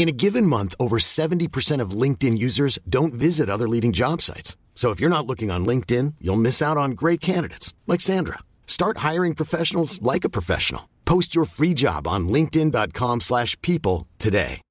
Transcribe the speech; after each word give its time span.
In 0.00 0.08
a 0.08 0.12
given 0.12 0.46
month, 0.46 0.74
over 0.80 0.96
70% 0.96 1.82
of 1.82 1.90
LinkedIn 1.90 2.38
users 2.38 2.78
don't 2.88 3.12
visit 3.12 3.50
other 3.50 3.68
leading 3.68 3.92
job 3.92 4.22
sites. 4.22 4.56
So 4.74 4.88
if 4.88 4.98
you're 4.98 5.10
not 5.10 5.26
looking 5.26 5.50
on 5.50 5.66
LinkedIn, 5.66 6.14
you'll 6.22 6.36
miss 6.36 6.62
out 6.62 6.78
on 6.78 6.92
great 6.92 7.20
candidates 7.20 7.74
like 7.86 8.00
Sandra. 8.00 8.38
Start 8.66 8.96
hiring 9.08 9.34
professionals 9.34 10.00
like 10.00 10.24
a 10.24 10.30
professional. 10.30 10.88
Post 11.04 11.34
your 11.34 11.44
free 11.44 11.74
job 11.74 12.08
on 12.08 12.30
linkedin.com/people 12.30 14.06
today. 14.18 14.62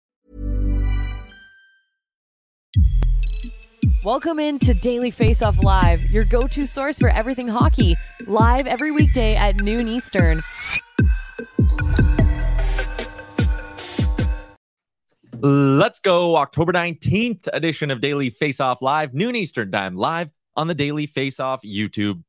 Welcome 4.04 4.40
in 4.40 4.58
to 4.60 4.74
Daily 4.74 5.12
Face 5.12 5.44
Off 5.44 5.62
Live, 5.62 6.10
your 6.10 6.26
go-to 6.26 6.66
source 6.66 6.98
for 6.98 7.10
everything 7.10 7.48
hockey. 7.48 7.96
Live 8.26 8.66
every 8.66 8.90
weekday 8.90 9.36
at 9.36 9.58
noon 9.58 9.88
Eastern. 9.88 10.42
Let's 15.42 16.00
go. 16.00 16.36
October 16.36 16.74
19th 16.74 17.48
edition 17.54 17.92
of 17.92 18.02
Daily 18.02 18.30
Face 18.30 18.60
Off 18.60 18.82
Live, 18.82 19.14
noon 19.14 19.38
Eastern 19.38 19.72
time, 19.72 19.96
live 19.96 20.34
on 20.58 20.68
the 20.68 20.76
Daily 20.76 21.06
Face 21.08 21.40
Off 21.40 21.62
YouTube, 21.62 22.22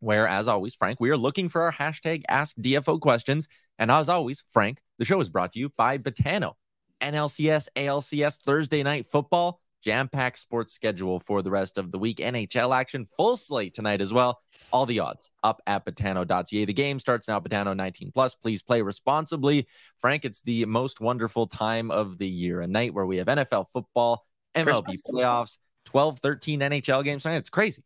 where, 0.00 0.26
as 0.26 0.48
always, 0.48 0.74
Frank, 0.74 0.98
we 0.98 1.10
are 1.10 1.16
looking 1.16 1.50
for 1.50 1.60
our 1.60 1.72
hashtag 1.72 2.22
Ask 2.26 2.56
DFO 2.56 2.98
questions. 2.98 3.48
And 3.78 3.90
as 3.90 4.08
always, 4.08 4.42
Frank, 4.50 4.80
the 4.98 5.04
show 5.04 5.20
is 5.20 5.28
brought 5.28 5.52
to 5.52 5.58
you 5.58 5.72
by 5.76 5.98
Betano. 5.98 6.54
NLCS, 7.02 7.68
ALCS, 7.76 8.42
Thursday 8.42 8.82
night 8.82 9.04
football, 9.04 9.60
jam 9.84 10.08
packed 10.08 10.38
sports 10.38 10.72
schedule 10.72 11.20
for 11.20 11.42
the 11.42 11.50
rest 11.50 11.76
of 11.76 11.92
the 11.92 11.98
week. 11.98 12.16
NHL 12.16 12.74
action, 12.74 13.04
full 13.04 13.36
slate 13.36 13.74
tonight 13.74 14.00
as 14.00 14.12
well. 14.12 14.40
All 14.72 14.86
the 14.86 15.00
odds 15.00 15.30
up 15.42 15.60
at 15.66 15.84
betano.ca. 15.84 16.64
The 16.64 16.72
game 16.72 16.98
starts 16.98 17.28
now, 17.28 17.38
Betano 17.38 17.76
19 17.76 18.10
plus. 18.12 18.34
Please 18.34 18.62
play 18.62 18.80
responsibly. 18.82 19.68
Frank, 19.98 20.24
it's 20.24 20.40
the 20.40 20.64
most 20.64 21.00
wonderful 21.00 21.46
time 21.46 21.90
of 21.90 22.18
the 22.18 22.28
year, 22.28 22.62
a 22.62 22.66
night 22.66 22.94
where 22.94 23.06
we 23.06 23.18
have 23.18 23.26
NFL 23.26 23.66
football, 23.70 24.26
MLB 24.54 24.84
Christmas. 24.84 25.02
playoffs, 25.02 25.58
12, 25.84 26.18
13 26.18 26.60
NHL 26.60 27.04
games 27.04 27.22
tonight. 27.22 27.36
It's 27.36 27.50
crazy. 27.50 27.84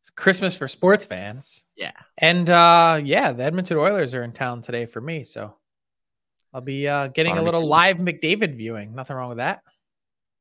It's 0.00 0.10
Christmas 0.10 0.56
for 0.56 0.68
sports 0.68 1.04
fans. 1.04 1.64
Yeah. 1.74 1.90
And 2.16 2.48
uh 2.48 3.00
yeah, 3.02 3.32
the 3.32 3.42
Edmonton 3.42 3.76
Oilers 3.76 4.14
are 4.14 4.22
in 4.22 4.30
town 4.30 4.62
today 4.62 4.86
for 4.86 5.00
me, 5.00 5.24
so 5.24 5.56
I'll 6.54 6.60
be 6.60 6.86
uh 6.86 7.08
getting 7.08 7.34
Connor 7.34 7.42
a 7.42 7.44
little 7.44 7.62
McDavid. 7.62 7.68
live 7.68 7.96
McDavid 7.98 8.56
viewing. 8.56 8.94
Nothing 8.94 9.16
wrong 9.16 9.30
with 9.30 9.38
that. 9.38 9.62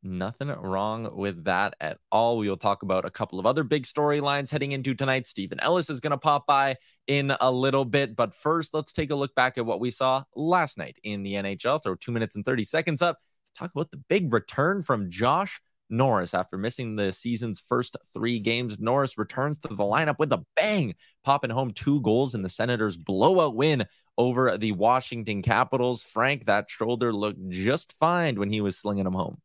Nothing 0.07 0.49
wrong 0.49 1.09
with 1.17 1.45
that 1.45 1.75
at 1.81 1.97
all. 2.11 2.37
We 2.37 2.47
will 2.47 2.57
talk 2.57 2.83
about 2.83 3.05
a 3.05 3.09
couple 3.09 3.39
of 3.39 3.47
other 3.47 3.63
big 3.63 3.85
storylines 3.85 4.51
heading 4.51 4.71
into 4.71 4.93
tonight. 4.93 5.27
Steven 5.27 5.59
Ellis 5.59 5.89
is 5.89 5.99
going 5.99 6.11
to 6.11 6.17
pop 6.17 6.45
by 6.45 6.75
in 7.07 7.35
a 7.41 7.49
little 7.49 7.85
bit. 7.85 8.15
But 8.15 8.35
first, 8.35 8.75
let's 8.75 8.93
take 8.93 9.09
a 9.09 9.15
look 9.15 9.33
back 9.33 9.57
at 9.57 9.65
what 9.65 9.79
we 9.79 9.89
saw 9.89 10.21
last 10.35 10.77
night 10.77 10.99
in 11.01 11.23
the 11.23 11.33
NHL. 11.33 11.81
Throw 11.81 11.95
two 11.95 12.11
minutes 12.11 12.35
and 12.35 12.45
30 12.45 12.63
seconds 12.65 13.01
up. 13.01 13.17
Talk 13.57 13.71
about 13.71 13.89
the 13.89 13.97
big 13.97 14.31
return 14.31 14.83
from 14.83 15.09
Josh 15.09 15.59
Norris 15.89 16.35
after 16.35 16.55
missing 16.55 16.97
the 16.97 17.11
season's 17.11 17.59
first 17.59 17.97
three 18.13 18.39
games. 18.39 18.79
Norris 18.79 19.17
returns 19.17 19.57
to 19.57 19.69
the 19.69 19.83
lineup 19.83 20.19
with 20.19 20.31
a 20.31 20.45
bang, 20.55 20.93
popping 21.23 21.49
home 21.49 21.71
two 21.71 21.99
goals 22.01 22.35
in 22.35 22.43
the 22.43 22.49
Senators' 22.49 22.95
blowout 22.95 23.55
win 23.55 23.85
over 24.19 24.55
the 24.55 24.73
Washington 24.73 25.41
Capitals. 25.41 26.03
Frank, 26.03 26.45
that 26.45 26.69
shoulder 26.69 27.11
looked 27.11 27.49
just 27.49 27.95
fine 27.99 28.37
when 28.37 28.51
he 28.51 28.61
was 28.61 28.77
slinging 28.77 29.05
them 29.05 29.13
home. 29.13 29.41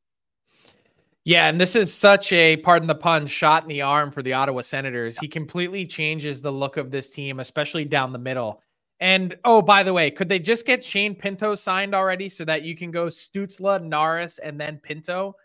Yeah, 1.31 1.49
and 1.49 1.61
this 1.61 1.77
is 1.77 1.95
such 1.95 2.33
a 2.33 2.57
pardon 2.57 2.89
the 2.89 2.95
pun 2.97 3.25
shot 3.29 3.63
in 3.63 3.69
the 3.69 3.83
arm 3.83 4.11
for 4.11 4.21
the 4.21 4.33
Ottawa 4.33 4.63
Senators. 4.63 5.17
He 5.17 5.29
completely 5.29 5.87
changes 5.87 6.43
the 6.43 6.51
look 6.51 6.77
of 6.77 6.91
this 6.91 7.13
team, 7.13 7.39
especially 7.39 7.85
down 7.85 8.13
the 8.13 8.19
middle. 8.19 8.61
And 8.99 9.37
oh, 9.45 9.63
by 9.63 9.85
the 9.85 9.93
way, 9.93 10.11
could 10.11 10.29
they 10.29 10.41
just 10.41 10.67
get 10.67 10.83
Shane 10.83 11.15
Pinto 11.15 11.55
signed 11.55 11.95
already 11.95 12.29
so 12.29 12.45
that 12.47 12.63
you 12.63 12.75
can 12.75 12.91
go 12.91 13.07
Stutzle, 13.07 13.81
Norris, 13.81 14.41
and 14.41 14.61
then 14.61 14.79
Pinto? 14.79 15.37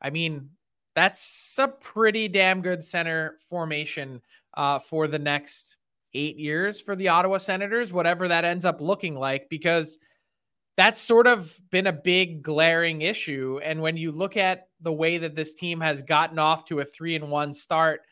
I 0.00 0.10
mean, 0.10 0.48
that's 0.94 1.58
a 1.58 1.66
pretty 1.66 2.28
damn 2.28 2.62
good 2.62 2.80
center 2.80 3.36
formation 3.48 4.22
uh, 4.54 4.78
for 4.78 5.08
the 5.08 5.18
next 5.18 5.76
eight 6.14 6.38
years 6.38 6.80
for 6.80 6.94
the 6.94 7.08
Ottawa 7.08 7.38
Senators, 7.38 7.92
whatever 7.92 8.28
that 8.28 8.44
ends 8.44 8.64
up 8.64 8.80
looking 8.80 9.16
like, 9.16 9.48
because 9.48 9.98
that's 10.76 11.00
sort 11.00 11.26
of 11.26 11.60
been 11.70 11.86
a 11.86 11.92
big 11.92 12.42
glaring 12.42 13.02
issue. 13.02 13.60
And 13.62 13.82
when 13.82 13.96
you 13.96 14.10
look 14.10 14.36
at 14.36 14.68
the 14.80 14.92
way 14.92 15.18
that 15.18 15.34
this 15.34 15.54
team 15.54 15.80
has 15.80 16.02
gotten 16.02 16.38
off 16.38 16.64
to 16.66 16.80
a 16.80 16.84
three 16.84 17.14
and 17.14 17.30
one 17.30 17.52
start 17.52 18.02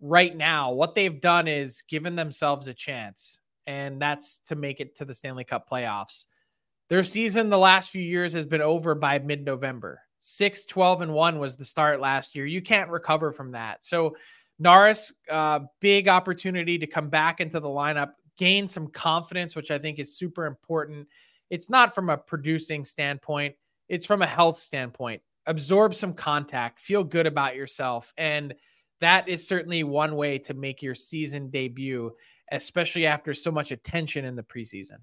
right 0.00 0.36
now, 0.36 0.72
what 0.72 0.94
they've 0.94 1.20
done 1.20 1.46
is 1.46 1.82
given 1.88 2.16
themselves 2.16 2.68
a 2.68 2.74
chance, 2.74 3.38
and 3.66 4.00
that's 4.02 4.40
to 4.46 4.56
make 4.56 4.80
it 4.80 4.96
to 4.96 5.04
the 5.04 5.14
Stanley 5.14 5.44
Cup 5.44 5.68
playoffs. 5.68 6.26
Their 6.88 7.04
season 7.04 7.48
the 7.48 7.58
last 7.58 7.90
few 7.90 8.02
years 8.02 8.32
has 8.32 8.46
been 8.46 8.62
over 8.62 8.94
by 8.94 9.18
mid 9.20 9.44
November. 9.44 10.00
6 10.18 10.66
12 10.66 11.02
and 11.02 11.14
1 11.14 11.38
was 11.38 11.56
the 11.56 11.64
start 11.64 12.00
last 12.00 12.34
year. 12.34 12.44
You 12.44 12.60
can't 12.60 12.90
recover 12.90 13.32
from 13.32 13.52
that. 13.52 13.84
So, 13.84 14.16
Norris, 14.58 15.14
uh, 15.30 15.60
big 15.80 16.08
opportunity 16.08 16.78
to 16.78 16.86
come 16.86 17.08
back 17.08 17.40
into 17.40 17.60
the 17.60 17.68
lineup, 17.68 18.12
gain 18.36 18.68
some 18.68 18.88
confidence, 18.88 19.56
which 19.56 19.70
I 19.70 19.78
think 19.78 19.98
is 19.98 20.18
super 20.18 20.44
important. 20.44 21.08
It's 21.50 21.68
not 21.68 21.94
from 21.94 22.08
a 22.08 22.16
producing 22.16 22.84
standpoint, 22.84 23.56
it's 23.88 24.06
from 24.06 24.22
a 24.22 24.26
health 24.26 24.58
standpoint. 24.58 25.22
Absorb 25.46 25.94
some 25.94 26.14
contact, 26.14 26.78
feel 26.78 27.02
good 27.02 27.26
about 27.26 27.56
yourself. 27.56 28.12
And 28.16 28.54
that 29.00 29.28
is 29.28 29.46
certainly 29.46 29.82
one 29.82 30.14
way 30.14 30.38
to 30.38 30.54
make 30.54 30.82
your 30.82 30.94
season 30.94 31.50
debut, 31.50 32.12
especially 32.52 33.06
after 33.06 33.34
so 33.34 33.50
much 33.50 33.72
attention 33.72 34.24
in 34.24 34.36
the 34.36 34.42
preseason. 34.42 34.98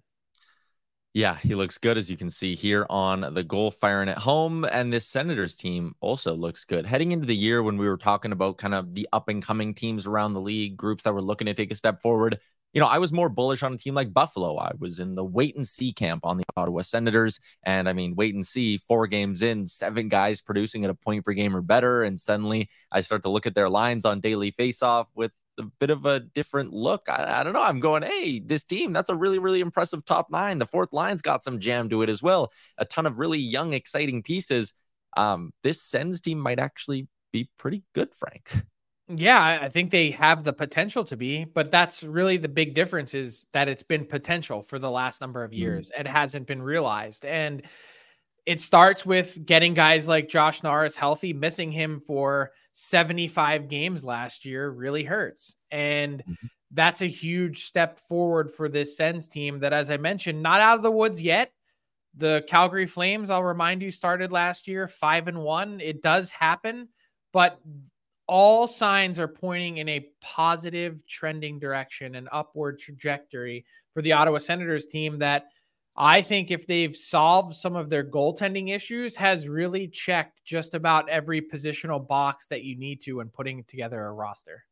Yeah, 1.13 1.35
he 1.35 1.55
looks 1.55 1.79
good 1.79 1.97
as 1.97 2.11
you 2.11 2.17
can 2.17 2.29
see 2.29 2.53
here 2.53 2.85
on 2.91 3.33
the 3.33 3.43
goal 3.43 3.71
firing 3.71 4.07
at 4.07 4.19
home. 4.19 4.65
And 4.65 4.93
this 4.93 5.07
Senators 5.07 5.55
team 5.55 5.95
also 6.00 6.35
looks 6.35 6.63
good. 6.63 6.85
Heading 6.85 7.11
into 7.11 7.25
the 7.25 7.35
year 7.35 7.63
when 7.63 7.77
we 7.77 7.89
were 7.89 7.97
talking 7.97 8.31
about 8.31 8.59
kind 8.59 8.75
of 8.75 8.93
the 8.93 9.07
up 9.11 9.27
and 9.27 9.43
coming 9.43 9.73
teams 9.73 10.05
around 10.05 10.33
the 10.33 10.41
league, 10.41 10.77
groups 10.77 11.05
that 11.05 11.13
were 11.13 11.21
looking 11.23 11.47
to 11.47 11.55
take 11.55 11.71
a 11.71 11.75
step 11.75 12.03
forward, 12.03 12.39
you 12.73 12.81
know, 12.81 12.87
I 12.87 12.97
was 12.97 13.13
more 13.13 13.29
bullish 13.29 13.63
on 13.63 13.73
a 13.73 13.77
team 13.77 13.95
like 13.95 14.13
Buffalo. 14.13 14.57
I 14.57 14.71
was 14.77 14.99
in 14.99 15.15
the 15.15 15.23
wait 15.23 15.55
and 15.55 15.67
see 15.67 15.93
camp 15.93 16.25
on 16.25 16.37
the 16.37 16.43
Ottawa 16.55 16.81
Senators. 16.81 17.39
And 17.63 17.87
I 17.87 17.93
mean, 17.93 18.15
wait 18.15 18.35
and 18.35 18.45
see, 18.45 18.77
four 18.77 19.07
games 19.07 19.41
in, 19.41 19.65
seven 19.65 20.09
guys 20.09 20.41
producing 20.41 20.83
at 20.83 20.89
a 20.89 20.95
point 20.95 21.25
per 21.25 21.33
game 21.33 21.55
or 21.55 21.61
better. 21.61 22.03
And 22.03 22.19
suddenly 22.19 22.69
I 22.91 23.01
start 23.01 23.23
to 23.23 23.29
look 23.29 23.47
at 23.47 23.55
their 23.55 23.69
lines 23.69 24.05
on 24.05 24.19
daily 24.19 24.51
faceoff 24.51 25.07
with 25.15 25.31
a 25.57 25.63
bit 25.79 25.89
of 25.89 26.05
a 26.05 26.19
different 26.19 26.73
look. 26.73 27.03
I, 27.09 27.39
I, 27.39 27.43
don't 27.43 27.53
know. 27.53 27.63
I'm 27.63 27.79
going, 27.79 28.03
hey, 28.03 28.39
this 28.39 28.63
team, 28.63 28.93
that's 28.93 29.09
a 29.09 29.15
really, 29.15 29.39
really 29.39 29.61
impressive 29.61 30.05
top 30.05 30.27
nine. 30.29 30.59
The 30.59 30.65
fourth 30.65 30.89
line's 30.91 31.21
got 31.21 31.43
some 31.43 31.59
jam 31.59 31.89
to 31.89 32.01
it 32.03 32.09
as 32.09 32.21
well. 32.21 32.51
A 32.77 32.85
ton 32.85 33.05
of 33.05 33.17
really 33.17 33.39
young, 33.39 33.73
exciting 33.73 34.23
pieces. 34.23 34.73
Um, 35.15 35.51
this 35.63 35.81
Sens 35.81 36.21
team 36.21 36.39
might 36.39 36.59
actually 36.59 37.07
be 37.31 37.49
pretty 37.57 37.83
good, 37.93 38.13
Frank. 38.13 38.51
Yeah, 39.09 39.59
I 39.62 39.69
think 39.69 39.92
they 39.92 40.12
have 40.12 40.44
the 40.44 40.51
potential 40.51 41.06
to 41.06 41.15
be, 41.15 41.45
but 41.45 41.71
that's 41.71 42.04
really 42.04 42.36
the 42.36 42.50
big 42.50 42.74
difference 42.74 43.13
is 43.13 43.48
that 43.54 43.69
it's 43.69 43.83
been 43.83 44.06
potential 44.06 44.62
for 44.62 44.80
the 44.80 44.92
last 44.92 45.21
number 45.21 45.44
of 45.44 45.51
mm. 45.51 45.59
years. 45.59 45.92
Mm. 45.95 46.01
It 46.01 46.07
hasn't 46.07 46.45
been 46.45 46.62
realized. 46.62 47.24
And 47.24 47.62
it 48.45 48.59
starts 48.59 49.06
with 49.06 49.45
getting 49.45 49.74
guys 49.74 50.07
like 50.07 50.27
Josh 50.27 50.62
Norris 50.62 50.98
healthy. 50.98 51.31
Missing 51.31 51.71
him 51.71 52.01
for 52.01 52.51
75 52.74 53.69
games 53.69 54.04
last 54.04 54.44
year 54.44 54.69
really 54.69 55.04
hurts. 55.04 55.56
And 55.71 56.21
mm-hmm. 56.24 56.48
that's 56.71 57.01
a 57.01 57.07
huge 57.07 57.63
step 57.63 58.00
forward 58.00 58.51
for 58.51 58.68
this 58.68 58.98
Sens 58.98 59.30
team 59.30 59.60
that, 59.60 59.74
as 59.74 59.89
I 59.89 59.98
mentioned, 59.98 60.42
not 60.44 60.60
out 60.60 60.77
of 60.77 60.83
the 60.83 60.92
woods 60.92 61.21
yet. 61.21 61.51
The 62.15 62.44
Calgary 62.48 62.88
Flames, 62.88 63.30
I'll 63.30 63.44
remind 63.44 63.81
you, 63.81 63.92
started 63.92 64.31
last 64.31 64.68
year 64.68 64.88
five 64.88 65.27
and 65.27 65.39
one. 65.39 65.80
It 65.80 66.01
does 66.01 66.31
happen, 66.31 66.89
but 67.31 67.60
all 68.27 68.68
signs 68.68 69.19
are 69.19 69.27
pointing 69.27 69.77
in 69.77 69.89
a 69.89 70.07
positive 70.21 71.06
trending 71.07 71.59
direction, 71.59 72.15
an 72.15 72.27
upward 72.31 72.77
trajectory 72.79 73.65
for 73.94 74.01
the 74.01 74.12
Ottawa 74.12 74.38
Senators 74.38 74.85
team 74.85 75.19
that 75.19 75.45
I 75.95 76.21
think 76.21 76.51
if 76.51 76.68
they've 76.68 76.95
solved 76.95 77.56
some 77.56 77.75
of 77.75 77.89
their 77.89 78.03
goaltending 78.03 78.74
issues 78.74 79.15
has 79.15 79.50
really 79.50 79.88
checked 79.88 80.44
just 80.45 80.75
about 80.75 81.09
every 81.09 81.41
positional 81.41 82.06
box 82.06 82.47
that 82.47 82.63
you 82.63 82.77
need 82.77 83.01
to 83.01 83.13
when 83.13 83.29
putting 83.29 83.63
together 83.63 84.06
a 84.06 84.13
roster 84.13 84.63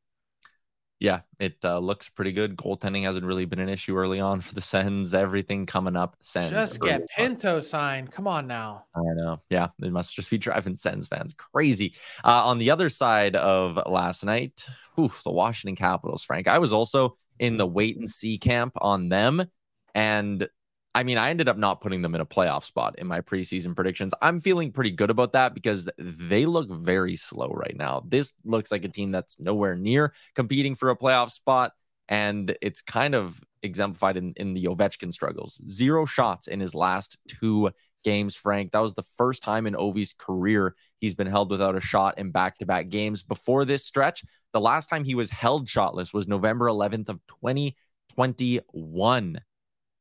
yeah, 0.99 1.21
it 1.39 1.57
uh, 1.63 1.79
looks 1.79 2.07
pretty 2.07 2.31
good. 2.31 2.55
Goaltending 2.55 3.03
hasn't 3.03 3.25
really 3.25 3.45
been 3.45 3.59
an 3.59 3.69
issue 3.69 3.97
early 3.97 4.19
on 4.19 4.41
for 4.41 4.55
the 4.55 4.61
Sens. 4.61 5.13
Everything 5.13 5.65
coming 5.65 5.95
up 5.95 6.15
Sens. 6.21 6.51
Just 6.51 6.81
get 6.81 7.07
Pinto 7.09 7.59
signed. 7.59 8.11
Come 8.11 8.27
on 8.27 8.47
now. 8.47 8.85
I 8.95 9.01
know. 9.15 9.41
Yeah, 9.49 9.69
they 9.79 9.89
must 9.89 10.15
just 10.15 10.31
be 10.31 10.37
driving 10.37 10.77
Sens 10.77 11.07
fans 11.07 11.33
crazy. 11.33 11.95
Uh, 12.23 12.45
on 12.45 12.59
the 12.59 12.71
other 12.71 12.89
side 12.89 13.35
of 13.35 13.77
last 13.87 14.23
night, 14.23 14.65
whew, 14.95 15.11
the 15.23 15.31
Washington 15.31 15.75
Capitals, 15.75 16.23
Frank. 16.23 16.47
I 16.47 16.59
was 16.59 16.71
also 16.71 17.17
in 17.39 17.57
the 17.57 17.67
wait 17.67 17.97
and 17.97 18.09
see 18.09 18.37
camp 18.37 18.73
on 18.77 19.09
them. 19.09 19.45
And 19.93 20.47
I 20.95 21.03
mean, 21.03 21.17
I 21.17 21.29
ended 21.29 21.49
up 21.49 21.57
not 21.57 21.81
putting 21.81 22.01
them 22.01 22.15
in 22.15 22.21
a 22.21 22.25
playoff 22.25 22.63
spot 22.63 22.97
in 22.97 23.05
my 23.05 23.19
preseason 23.19 23.75
predictions. 23.75 24.13
I'm 24.21 24.39
feeling 24.39 24.71
pretty 24.71 24.91
good 24.91 25.09
about 25.09 25.33
that 25.33 25.53
because 25.53 25.89
they 25.97 26.45
look 26.45 26.71
very 26.71 27.17
slow 27.17 27.49
right 27.49 27.75
now. 27.75 28.03
This 28.07 28.31
looks 28.45 28.71
like 28.71 28.85
a 28.85 28.89
team 28.89 29.11
that's 29.11 29.37
nowhere 29.37 29.75
near 29.75 30.13
competing 30.35 30.73
for 30.73 30.89
a 30.89 30.97
playoff 30.97 31.31
spot. 31.31 31.73
And 32.07 32.55
it's 32.61 32.81
kind 32.81 33.13
of 33.13 33.41
exemplified 33.61 34.15
in, 34.15 34.33
in 34.37 34.53
the 34.53 34.65
Ovechkin 34.65 35.11
struggles. 35.11 35.61
Zero 35.69 36.05
shots 36.05 36.47
in 36.47 36.61
his 36.61 36.73
last 36.73 37.17
two 37.27 37.71
games, 38.05 38.37
Frank. 38.37 38.71
That 38.71 38.79
was 38.79 38.93
the 38.93 39.03
first 39.17 39.43
time 39.43 39.67
in 39.67 39.75
Ovi's 39.75 40.15
career 40.17 40.75
he's 40.99 41.15
been 41.15 41.27
held 41.27 41.51
without 41.51 41.75
a 41.75 41.81
shot 41.81 42.17
in 42.17 42.31
back 42.31 42.59
to 42.59 42.65
back 42.65 42.87
games. 42.87 43.21
Before 43.21 43.65
this 43.65 43.85
stretch, 43.85 44.23
the 44.53 44.61
last 44.61 44.87
time 44.87 45.03
he 45.03 45.15
was 45.15 45.29
held 45.29 45.67
shotless 45.67 46.13
was 46.13 46.25
November 46.25 46.67
11th 46.67 47.09
of 47.09 47.19
2021. 47.27 49.41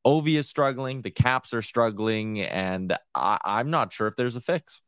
Ovi 0.05 0.37
is 0.37 0.47
struggling, 0.47 1.01
the 1.01 1.11
Caps 1.11 1.53
are 1.53 1.61
struggling, 1.61 2.41
and 2.41 2.95
I, 3.13 3.37
I'm 3.43 3.71
not 3.71 3.91
sure 3.91 4.07
if 4.07 4.15
there's 4.15 4.35
a 4.35 4.41
fix. 4.41 4.81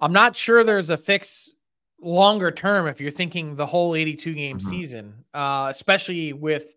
I'm 0.00 0.12
not 0.12 0.34
sure 0.34 0.64
there's 0.64 0.90
a 0.90 0.96
fix 0.96 1.52
longer 2.00 2.50
term 2.50 2.86
if 2.86 3.00
you're 3.00 3.10
thinking 3.10 3.56
the 3.56 3.66
whole 3.66 3.94
82 3.94 4.34
game 4.34 4.58
mm-hmm. 4.58 4.68
season, 4.68 5.24
uh, 5.34 5.68
especially 5.70 6.32
with 6.32 6.74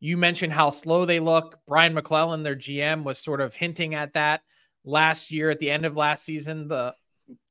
you 0.00 0.16
mentioned 0.16 0.52
how 0.52 0.70
slow 0.70 1.04
they 1.04 1.20
look. 1.20 1.58
Brian 1.66 1.94
MacLellan, 1.94 2.42
their 2.42 2.56
GM, 2.56 3.04
was 3.04 3.18
sort 3.18 3.40
of 3.40 3.54
hinting 3.54 3.94
at 3.94 4.12
that 4.12 4.42
last 4.84 5.30
year 5.30 5.50
at 5.50 5.58
the 5.58 5.70
end 5.70 5.86
of 5.86 5.96
last 5.96 6.24
season. 6.24 6.68
The 6.68 6.94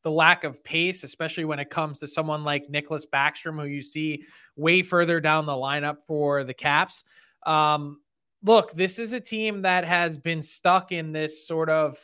the 0.03 0.11
lack 0.11 0.43
of 0.43 0.63
pace, 0.63 1.03
especially 1.03 1.45
when 1.45 1.59
it 1.59 1.69
comes 1.69 1.99
to 1.99 2.07
someone 2.07 2.43
like 2.43 2.69
Nicklas 2.69 3.05
Backstrom, 3.11 3.59
who 3.59 3.67
you 3.67 3.81
see 3.81 4.23
way 4.55 4.81
further 4.81 5.19
down 5.19 5.45
the 5.45 5.53
lineup 5.53 5.97
for 6.07 6.43
the 6.43 6.53
Caps. 6.53 7.03
Um, 7.45 7.99
look, 8.43 8.71
this 8.73 8.99
is 8.99 9.13
a 9.13 9.19
team 9.19 9.63
that 9.63 9.85
has 9.85 10.17
been 10.17 10.41
stuck 10.41 10.91
in 10.91 11.11
this 11.11 11.47
sort 11.47 11.69
of 11.69 11.97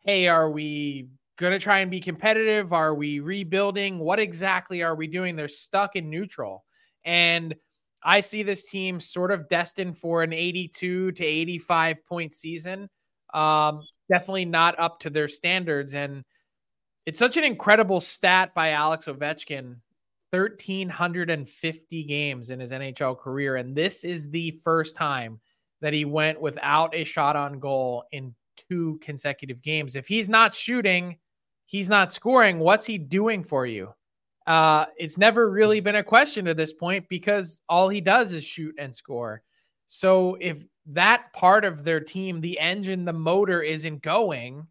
hey, 0.00 0.28
are 0.28 0.50
we 0.50 1.08
going 1.36 1.52
to 1.52 1.58
try 1.58 1.80
and 1.80 1.90
be 1.90 2.00
competitive? 2.00 2.72
Are 2.72 2.94
we 2.94 3.20
rebuilding? 3.20 3.98
What 3.98 4.18
exactly 4.18 4.82
are 4.82 4.94
we 4.94 5.06
doing? 5.06 5.36
They're 5.36 5.48
stuck 5.48 5.96
in 5.96 6.08
neutral. 6.08 6.64
And 7.04 7.54
I 8.02 8.20
see 8.20 8.42
this 8.42 8.64
team 8.64 9.00
sort 9.00 9.30
of 9.32 9.48
destined 9.48 9.98
for 9.98 10.22
an 10.22 10.32
82 10.32 11.12
to 11.12 11.24
85 11.24 12.06
point 12.06 12.32
season. 12.32 12.88
Um, 13.34 13.82
definitely 14.10 14.46
not 14.46 14.78
up 14.78 15.00
to 15.00 15.10
their 15.10 15.28
standards. 15.28 15.94
And 15.94 16.24
it's 17.06 17.18
such 17.18 17.36
an 17.36 17.44
incredible 17.44 18.00
stat 18.00 18.54
by 18.54 18.70
Alex 18.70 19.06
Ovechkin 19.06 19.76
1,350 20.30 22.02
games 22.04 22.50
in 22.50 22.60
his 22.60 22.72
NHL 22.72 23.18
career. 23.18 23.56
And 23.56 23.74
this 23.74 24.04
is 24.04 24.28
the 24.28 24.52
first 24.62 24.96
time 24.96 25.40
that 25.80 25.92
he 25.92 26.04
went 26.04 26.40
without 26.40 26.94
a 26.94 27.04
shot 27.04 27.36
on 27.36 27.60
goal 27.60 28.04
in 28.12 28.34
two 28.68 28.98
consecutive 29.00 29.62
games. 29.62 29.96
If 29.96 30.08
he's 30.08 30.28
not 30.28 30.54
shooting, 30.54 31.16
he's 31.64 31.88
not 31.88 32.12
scoring. 32.12 32.58
What's 32.58 32.86
he 32.86 32.98
doing 32.98 33.44
for 33.44 33.66
you? 33.66 33.94
Uh, 34.46 34.86
it's 34.96 35.18
never 35.18 35.50
really 35.50 35.80
been 35.80 35.96
a 35.96 36.02
question 36.02 36.46
to 36.46 36.54
this 36.54 36.72
point 36.72 37.06
because 37.08 37.60
all 37.68 37.88
he 37.88 38.00
does 38.00 38.32
is 38.32 38.44
shoot 38.44 38.74
and 38.78 38.94
score. 38.94 39.42
So 39.86 40.36
if 40.40 40.64
that 40.86 41.32
part 41.34 41.64
of 41.64 41.84
their 41.84 42.00
team, 42.00 42.40
the 42.40 42.58
engine, 42.58 43.04
the 43.04 43.12
motor 43.12 43.62
isn't 43.62 44.02
going, 44.02 44.66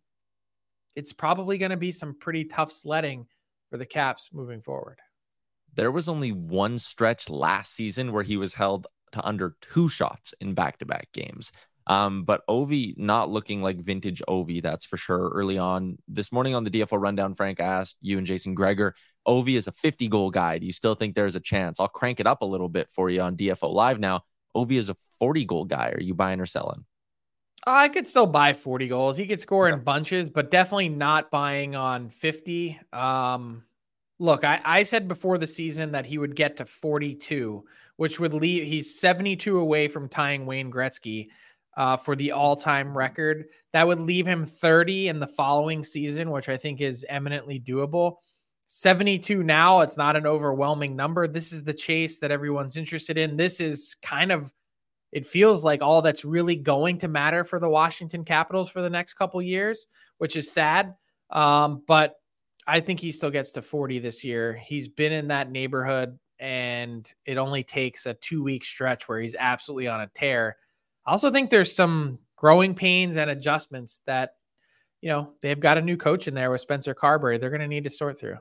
it's 0.95 1.13
probably 1.13 1.60
going 1.60 1.71
to 1.71 1.77
be 1.77 1.92
some 1.92 2.15
pretty 2.15 2.45
tough 2.45 2.71
sledding 2.71 3.27
for 3.69 3.77
the 3.77 3.86
Caps 3.86 4.30
moving 4.33 4.62
forward. 4.62 5.00
There 5.75 5.92
was 5.92 6.10
only 6.10 6.31
one 6.31 6.80
stretch 6.80 7.30
last 7.30 7.75
season 7.75 8.12
where 8.12 8.24
he 8.24 8.36
was 8.38 8.56
held 8.56 8.88
to 9.12 9.25
under 9.25 9.56
two 9.62 9.89
shots 9.89 10.33
in 10.42 10.54
back 10.54 10.80
to 10.80 10.86
back 10.86 11.09
games. 11.13 11.51
Um, 11.88 12.24
but 12.25 12.45
Ovi 12.48 12.98
not 12.98 13.30
looking 13.30 13.62
like 13.62 13.80
vintage 13.80 14.21
Ovi, 14.27 14.62
that's 14.62 14.86
for 14.86 14.98
sure. 14.98 15.30
Early 15.30 15.57
on 15.57 15.98
this 16.07 16.33
morning 16.33 16.54
on 16.54 16.65
the 16.65 16.69
DFO 16.69 17.00
rundown, 17.00 17.33
Frank 17.33 17.62
asked 17.62 17.98
you 18.01 18.18
and 18.18 18.27
Jason 18.27 18.54
Gregor, 18.54 18.94
Ovi 19.25 19.56
is 19.56 19.68
a 19.68 19.71
50 19.71 20.09
goal 20.09 20.30
guy. 20.30 20.57
Do 20.59 20.65
you 20.65 20.74
still 20.74 20.95
think 20.95 21.15
there's 21.15 21.36
a 21.36 21.39
chance? 21.39 21.80
I'll 21.80 21.88
crank 21.88 22.19
it 22.19 22.27
up 22.27 22.42
a 22.42 22.45
little 22.45 22.69
bit 22.69 22.92
for 22.92 23.09
you 23.09 23.21
on 23.21 23.38
DFO 23.38 23.71
Live 23.71 24.00
now. 24.00 24.24
Ovi 24.56 24.74
is 24.74 24.89
a 24.89 24.98
40 25.19 25.45
goal 25.45 25.65
guy. 25.65 25.92
Are 25.94 26.01
you 26.01 26.13
buying 26.13 26.42
or 26.42 26.45
selling? 26.45 26.86
I 27.65 27.89
could 27.89 28.07
still 28.07 28.27
buy 28.27 28.53
40 28.53 28.88
goals. 28.88 29.18
He 29.18 29.25
could 29.25 29.39
score 29.39 29.68
in 29.68 29.80
bunches, 29.81 30.30
but 30.30 30.51
definitely 30.51 30.89
not 30.89 31.31
buying 31.31 31.75
on 31.75 32.10
50. 32.10 32.80
Um, 32.94 33.63
look, 34.19 34.44
I, 34.44 34.62
I 34.63 34.83
said 34.83 35.07
before 35.07 35.38
the 35.38 35.48
season 35.48 35.91
that 35.91 36.05
he 36.05 36.17
would 36.17 36.36
get 36.36 36.58
to 36.58 36.65
42 36.65 37.63
which 37.98 38.20
would 38.20 38.34
leave 38.34 38.66
he's 38.66 39.00
72 39.00 39.58
away 39.60 39.88
from 39.88 40.08
tying 40.10 40.46
Wayne 40.46 40.72
Gretzky 40.72 41.27
uh, 41.75 41.98
for 41.98 42.16
the 42.16 42.32
all-time 42.32 42.98
record. 42.98 43.46
That 43.74 43.88
would 43.88 44.00
leave 44.00 44.25
him 44.25 44.46
30 44.46 45.10
in 45.10 45.20
the 45.20 45.27
following 45.27 45.84
season, 45.84 46.32
which 46.32 46.50
I 46.50 46.58
think 46.58 46.82
is 46.82 47.06
eminently 47.08 47.60
doable. 47.60 48.16
72 48.68 49.44
now, 49.44 49.82
it's 49.82 49.98
not 49.98 50.16
an 50.16 50.25
overwhelming 50.25 50.96
number. 50.96 51.27
This 51.27 51.54
is 51.54 51.63
the 51.63 51.74
chase 51.74 52.20
that 52.20 52.32
everyone's 52.32 52.77
interested 52.77 53.18
in. 53.18 53.38
This 53.38 53.62
is 53.62 53.96
kind 54.01 54.32
of 54.32 54.51
it 55.13 55.25
feels 55.25 55.63
like 55.63 55.82
all 55.82 56.01
that's 56.01 56.25
really 56.25 56.58
going 56.58 56.98
to 57.00 57.08
matter 57.08 57.44
for 57.44 57.60
the 57.60 57.70
Washington 57.70 58.25
Capitals 58.25 58.70
for 58.70 58.82
the 58.82 58.89
next 58.89 59.13
couple 59.13 59.42
years, 59.42 59.88
which 60.18 60.36
is 60.36 60.51
sad. 60.51 60.94
Um, 61.30 61.82
but 61.88 62.16
I 62.68 62.82
think 62.82 63.00
he 63.00 63.13
still 63.13 63.32
gets 63.32 63.54
to 63.54 63.62
40 63.62 64.00
this 64.00 64.24
year. 64.24 64.62
He's 64.66 64.89
been 64.89 65.13
in 65.13 65.30
that 65.30 65.50
neighborhood 65.50 66.20
and 66.39 67.12
it 67.25 67.38
only 67.38 67.63
takes 67.63 68.06
a 68.06 68.13
two 68.13 68.44
week 68.44 68.63
stretch 68.63 69.08
where 69.08 69.20
he's 69.20 69.36
absolutely 69.38 69.88
on 69.88 70.01
a 70.01 70.08
tear. 70.08 70.58
I 71.06 71.12
also 71.12 71.32
think 71.32 71.50
there's 71.50 71.74
some 71.74 72.20
growing 72.36 72.74
pains 72.74 73.17
and 73.17 73.29
adjustments 73.29 74.01
that, 74.06 74.36
you 75.01 75.10
know, 75.10 75.34
they've 75.41 75.60
got 75.60 75.77
a 75.77 75.82
new 75.82 75.98
coach 75.98 76.27
in 76.27 76.34
there 76.34 76.51
with 76.51 76.62
Spencer 76.62 76.94
Carbery. 76.94 77.39
They're 77.39 77.50
going 77.50 77.62
to 77.62 77.67
need 77.67 77.86
to 77.86 77.89
sort 77.89 78.20
through. 78.20 78.38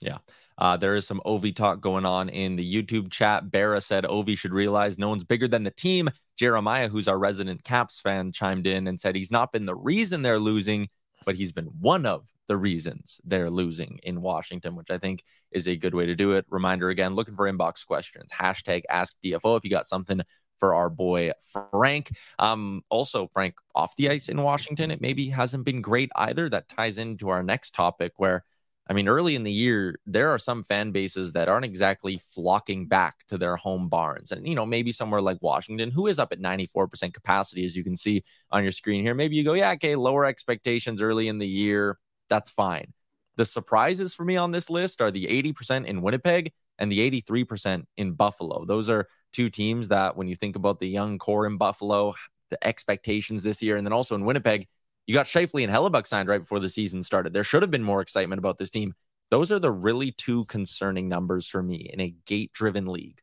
Yeah. 0.00 0.18
Uh, 0.56 0.76
there 0.76 0.96
is 0.96 1.06
some 1.06 1.20
Ovi 1.24 1.54
talk 1.54 1.80
going 1.80 2.04
on 2.04 2.28
in 2.28 2.56
the 2.56 2.82
YouTube 2.82 3.10
chat. 3.10 3.50
Barra 3.50 3.80
said 3.80 4.04
Ovi 4.04 4.36
should 4.36 4.52
realize 4.52 4.98
no 4.98 5.08
one's 5.08 5.24
bigger 5.24 5.48
than 5.48 5.62
the 5.62 5.70
team. 5.70 6.08
Jeremiah, 6.36 6.88
who's 6.88 7.08
our 7.08 7.18
resident 7.18 7.64
Caps 7.64 8.00
fan, 8.00 8.32
chimed 8.32 8.66
in 8.66 8.86
and 8.86 8.98
said 8.98 9.14
he's 9.14 9.30
not 9.30 9.52
been 9.52 9.66
the 9.66 9.74
reason 9.74 10.22
they're 10.22 10.38
losing, 10.38 10.88
but 11.24 11.36
he's 11.36 11.52
been 11.52 11.66
one 11.80 12.06
of 12.06 12.28
the 12.46 12.56
reasons 12.56 13.20
they're 13.24 13.50
losing 13.50 14.00
in 14.02 14.22
Washington, 14.22 14.74
which 14.74 14.90
I 14.90 14.98
think 14.98 15.22
is 15.52 15.68
a 15.68 15.76
good 15.76 15.94
way 15.94 16.06
to 16.06 16.14
do 16.14 16.32
it. 16.32 16.46
Reminder 16.48 16.88
again, 16.88 17.14
looking 17.14 17.36
for 17.36 17.50
inbox 17.50 17.86
questions. 17.86 18.32
Hashtag 18.32 18.82
ask 18.88 19.14
DFO 19.22 19.56
if 19.56 19.64
you 19.64 19.70
got 19.70 19.86
something 19.86 20.20
for 20.58 20.74
our 20.74 20.90
boy 20.90 21.30
Frank. 21.70 22.10
Um, 22.38 22.82
also, 22.88 23.28
Frank 23.32 23.54
off 23.74 23.94
the 23.96 24.10
ice 24.10 24.28
in 24.28 24.42
Washington, 24.42 24.90
it 24.90 25.00
maybe 25.00 25.28
hasn't 25.28 25.64
been 25.64 25.80
great 25.80 26.10
either. 26.16 26.48
That 26.48 26.68
ties 26.68 26.98
into 26.98 27.28
our 27.28 27.42
next 27.42 27.74
topic 27.74 28.12
where 28.16 28.44
I 28.88 28.94
mean, 28.94 29.08
early 29.08 29.34
in 29.34 29.42
the 29.42 29.52
year, 29.52 29.98
there 30.06 30.30
are 30.30 30.38
some 30.38 30.64
fan 30.64 30.92
bases 30.92 31.32
that 31.32 31.48
aren't 31.48 31.66
exactly 31.66 32.18
flocking 32.18 32.86
back 32.86 33.16
to 33.28 33.36
their 33.36 33.56
home 33.56 33.88
barns. 33.88 34.32
And, 34.32 34.48
you 34.48 34.54
know, 34.54 34.64
maybe 34.64 34.92
somewhere 34.92 35.20
like 35.20 35.38
Washington, 35.42 35.90
who 35.90 36.06
is 36.06 36.18
up 36.18 36.32
at 36.32 36.40
94% 36.40 37.12
capacity, 37.12 37.66
as 37.66 37.76
you 37.76 37.84
can 37.84 37.96
see 37.96 38.24
on 38.50 38.62
your 38.62 38.72
screen 38.72 39.04
here. 39.04 39.14
Maybe 39.14 39.36
you 39.36 39.44
go, 39.44 39.52
yeah, 39.52 39.72
okay, 39.72 39.94
lower 39.94 40.24
expectations 40.24 41.02
early 41.02 41.28
in 41.28 41.38
the 41.38 41.48
year 41.48 41.98
that's 42.28 42.50
fine. 42.50 42.92
The 43.36 43.44
surprises 43.44 44.14
for 44.14 44.24
me 44.24 44.36
on 44.36 44.50
this 44.50 44.68
list 44.70 45.00
are 45.00 45.10
the 45.10 45.26
80% 45.26 45.86
in 45.86 46.02
Winnipeg 46.02 46.52
and 46.78 46.90
the 46.90 47.10
83% 47.22 47.84
in 47.96 48.12
Buffalo. 48.12 48.64
Those 48.64 48.88
are 48.88 49.08
two 49.32 49.50
teams 49.50 49.88
that, 49.88 50.16
when 50.16 50.28
you 50.28 50.34
think 50.34 50.56
about 50.56 50.78
the 50.78 50.88
young 50.88 51.18
core 51.18 51.46
in 51.46 51.56
Buffalo, 51.56 52.14
the 52.50 52.66
expectations 52.66 53.42
this 53.42 53.62
year, 53.62 53.76
and 53.76 53.86
then 53.86 53.92
also 53.92 54.14
in 54.14 54.24
Winnipeg, 54.24 54.66
you 55.08 55.14
got 55.14 55.26
Scheifele 55.26 55.64
and 55.64 55.72
Hellebuyck 55.72 56.06
signed 56.06 56.28
right 56.28 56.42
before 56.42 56.60
the 56.60 56.68
season 56.68 57.02
started. 57.02 57.32
There 57.32 57.42
should 57.42 57.62
have 57.62 57.70
been 57.70 57.82
more 57.82 58.02
excitement 58.02 58.38
about 58.38 58.58
this 58.58 58.68
team. 58.68 58.94
Those 59.30 59.50
are 59.50 59.58
the 59.58 59.72
really 59.72 60.12
two 60.12 60.44
concerning 60.44 61.08
numbers 61.08 61.46
for 61.46 61.62
me 61.62 61.88
in 61.92 61.98
a 61.98 62.14
gate 62.26 62.52
driven 62.52 62.86
league. 62.86 63.22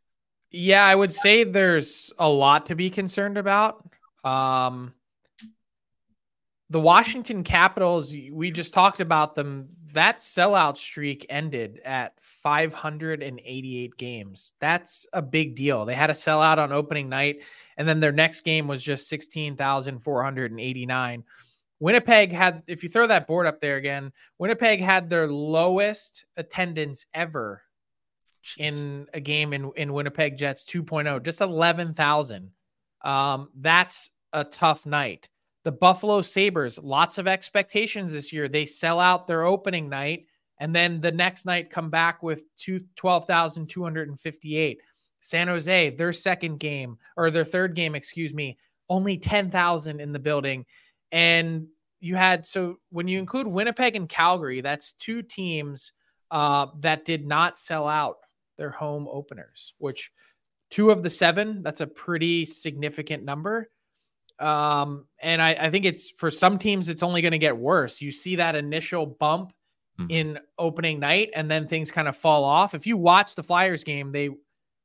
Yeah, 0.50 0.84
I 0.84 0.96
would 0.96 1.14
say 1.14 1.44
there's 1.44 2.12
a 2.18 2.28
lot 2.28 2.66
to 2.68 2.76
be 2.76 2.90
concerned 2.90 3.38
about. 3.38 3.88
Um, 4.24 4.94
the 6.72 6.80
Washington 6.80 7.44
Capitals, 7.44 8.16
we 8.32 8.50
just 8.50 8.74
talked 8.74 9.00
about 9.00 9.36
them. 9.36 9.70
That 9.94 10.18
sellout 10.18 10.78
streak 10.78 11.28
ended 11.30 11.82
at 11.86 12.20
588 12.20 13.96
games. 13.96 14.56
That's 14.60 15.06
a 15.14 15.22
big 15.22 15.56
deal. 15.56 15.86
They 15.86 15.94
had 15.94 16.10
a 16.10 16.14
sellout 16.14 16.58
on 16.58 16.72
opening 16.72 17.10
night, 17.10 17.44
and 17.78 17.88
then 17.88 18.00
their 18.00 18.12
next 18.12 18.42
game 18.42 18.68
was 18.68 18.82
just 18.82 19.08
16,489. 19.08 21.24
Winnipeg 21.80 22.32
had, 22.32 22.64
if 22.68 22.84
you 22.84 22.90
throw 22.90 23.08
that 23.08 23.28
board 23.28 23.48
up 23.48 23.60
there 23.60 23.78
again, 23.78 24.12
Winnipeg 24.40 24.80
had 24.80 25.10
their 25.10 25.28
lowest 25.28 26.26
attendance 26.38 27.06
ever 27.14 27.62
Jeez. 28.44 28.60
in 28.60 29.08
a 29.14 29.20
game 29.20 29.54
in, 29.54 29.72
in 29.76 29.94
Winnipeg 29.94 30.38
Jets 30.38 30.66
2.0, 30.66 31.24
just 31.24 31.42
11,000. 31.42 32.52
Um, 33.04 33.50
that's 33.60 34.10
a 34.34 34.44
tough 34.44 34.86
night. 34.86 35.28
The 35.64 35.72
Buffalo 35.72 36.22
Sabres, 36.22 36.80
lots 36.80 37.18
of 37.18 37.28
expectations 37.28 38.12
this 38.12 38.32
year. 38.32 38.48
They 38.48 38.66
sell 38.66 39.00
out 39.00 39.28
their 39.28 39.44
opening 39.44 39.90
night 39.90 40.28
and 40.60 40.74
then 40.74 41.02
the 41.02 41.12
next 41.12 41.46
night 41.46 41.70
come 41.70 41.90
back 41.90 42.24
with 42.24 42.44
two, 42.56 42.82
12,258. 42.96 44.80
San 45.20 45.48
Jose, 45.48 45.90
their 45.92 46.14
second 46.14 46.60
game 46.60 46.98
or 47.18 47.32
their 47.32 47.44
third 47.44 47.76
game, 47.76 47.96
excuse 47.96 48.34
me, 48.34 48.58
only 48.90 49.18
10,000 49.18 50.00
in 50.00 50.12
the 50.12 50.20
building. 50.20 50.66
And 51.12 51.68
you 52.00 52.16
had, 52.16 52.46
so 52.46 52.78
when 52.90 53.08
you 53.08 53.20
include 53.20 53.48
Winnipeg 53.48 53.96
and 53.96 54.10
Calgary, 54.10 54.62
that's 54.62 54.94
two 54.94 55.22
teams 55.22 55.92
uh, 56.32 56.68
that 56.80 57.06
did 57.06 57.26
not 57.26 57.60
sell 57.60 57.88
out 57.88 58.18
their 58.58 58.72
home 58.72 59.08
openers, 59.12 59.74
which 59.78 60.12
two 60.70 60.92
of 60.92 61.04
the 61.04 61.10
seven, 61.10 61.64
that's 61.64 61.82
a 61.82 61.88
pretty 61.88 62.46
significant 62.46 63.24
number. 63.24 63.70
Um, 64.40 65.06
and 65.22 65.42
I, 65.42 65.52
I 65.54 65.70
think 65.70 65.86
it's 65.86 66.10
for 66.10 66.30
some 66.30 66.58
teams, 66.58 66.90
it's 66.90 67.04
only 67.04 67.22
going 67.22 67.32
to 67.32 67.38
get 67.38 67.58
worse. 67.58 68.02
You 68.02 68.12
see 68.12 68.36
that 68.38 68.56
initial 68.56 69.06
bump 69.06 69.54
mm-hmm. 70.00 70.12
in 70.12 70.40
opening 70.58 71.00
night, 71.00 71.30
and 71.36 71.50
then 71.50 71.68
things 71.68 71.92
kind 71.92 72.08
of 72.08 72.16
fall 72.16 72.44
off. 72.44 72.74
If 72.74 72.86
you 72.86 72.98
watch 72.98 73.36
the 73.36 73.44
Flyers 73.44 73.84
game, 73.84 74.12
they 74.12 74.30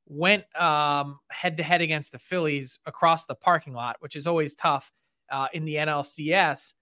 went 0.06 0.44
um, 0.60 1.18
head 1.30 1.56
to 1.56 1.62
head 1.62 1.80
against 1.80 2.12
the 2.12 2.18
Phillies 2.18 2.78
across 2.86 3.24
the 3.24 3.34
parking 3.34 3.72
lot, 3.72 3.96
which 4.00 4.16
is 4.16 4.26
always 4.26 4.54
tough 4.54 4.92
uh, 5.30 5.48
in 5.52 5.64
the 5.64 5.76
NLCS. 5.76 6.74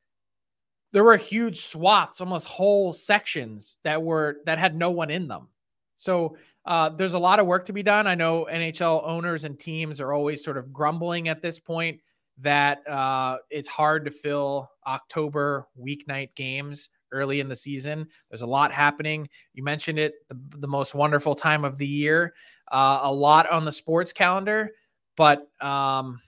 There 0.93 1.05
were 1.05 1.17
huge 1.17 1.61
swaths, 1.61 2.21
almost 2.21 2.47
whole 2.47 2.93
sections 2.93 3.79
that 3.85 4.03
were 4.03 4.39
that 4.47 4.59
had 4.59 4.75
no 4.75 4.91
one 4.91 5.11
in 5.11 5.29
them. 5.29 5.49
So 5.95 6.37
uh, 6.65 6.91
there's 6.91 7.15
a 7.15 7.19
lot 7.19 7.41
of 7.41 7.47
work 7.47 7.65
to 7.67 7.73
be 7.73 7.83
done. 7.83 8.07
I 8.07 8.15
know 8.15 8.47
NHL 8.51 9.03
owners 9.05 9.45
and 9.45 9.59
teams 9.59 10.01
are 10.01 10.13
always 10.13 10.45
sort 10.45 10.57
of 10.57 10.73
grumbling 10.73 11.29
at 11.29 11.43
this 11.43 11.59
point 11.59 12.01
that 12.41 12.89
uh, 12.89 13.39
it's 13.51 13.69
hard 13.69 14.05
to 14.05 14.11
fill 14.11 14.71
October 14.87 15.67
weeknight 15.79 16.35
games 16.37 16.91
early 17.11 17.41
in 17.41 17.49
the 17.49 17.57
season. 17.57 18.07
There's 18.31 18.43
a 18.43 18.47
lot 18.47 18.73
happening. 18.73 19.29
You 19.55 19.65
mentioned 19.65 19.99
it, 19.99 20.15
the, 20.29 20.39
the 20.59 20.69
most 20.69 20.95
wonderful 20.95 21.35
time 21.35 21.65
of 21.65 21.77
the 21.79 21.87
year. 21.87 22.35
Uh, 22.71 23.01
a 23.03 23.13
lot 23.13 23.51
on 23.51 23.65
the 23.65 23.73
sports 23.73 24.13
calendar, 24.13 24.71
but 25.17 25.49
um, 25.61 26.21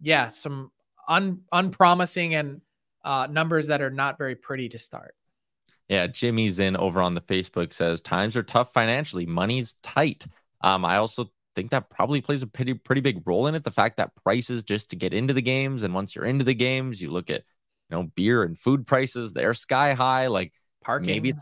yeah, 0.00 0.28
some 0.28 0.70
un, 1.10 1.40
unpromising 1.52 2.34
and 2.34 2.62
uh, 3.04 3.26
numbers 3.30 3.66
that 3.66 3.82
are 3.82 3.90
not 3.90 4.16
very 4.16 4.36
pretty 4.36 4.70
to 4.70 4.78
start. 4.78 5.14
Yeah, 5.88 6.06
Jimmy's 6.06 6.60
in 6.60 6.76
over 6.76 7.02
on 7.02 7.14
the 7.14 7.20
Facebook 7.20 7.72
says 7.72 8.00
times 8.00 8.36
are 8.36 8.42
tough 8.42 8.72
financially, 8.72 9.26
money's 9.26 9.74
tight. 9.82 10.24
Um, 10.62 10.84
I 10.84 10.96
also 10.96 11.32
think 11.56 11.72
that 11.72 11.90
probably 11.90 12.20
plays 12.20 12.42
a 12.42 12.46
pretty 12.46 12.74
pretty 12.74 13.00
big 13.00 13.26
role 13.26 13.48
in 13.48 13.54
it. 13.54 13.64
The 13.64 13.72
fact 13.72 13.96
that 13.96 14.14
prices 14.22 14.62
just 14.62 14.90
to 14.90 14.96
get 14.96 15.12
into 15.12 15.34
the 15.34 15.42
games, 15.42 15.82
and 15.82 15.92
once 15.92 16.14
you're 16.14 16.24
into 16.24 16.44
the 16.44 16.54
games, 16.54 17.02
you 17.02 17.10
look 17.10 17.28
at 17.28 17.42
you 17.90 17.96
know 17.96 18.04
beer 18.14 18.44
and 18.44 18.56
food 18.56 18.86
prices, 18.86 19.32
they're 19.32 19.52
sky 19.52 19.94
high. 19.94 20.28
Like 20.28 20.52
parking 20.82 21.08
maybe 21.08 21.34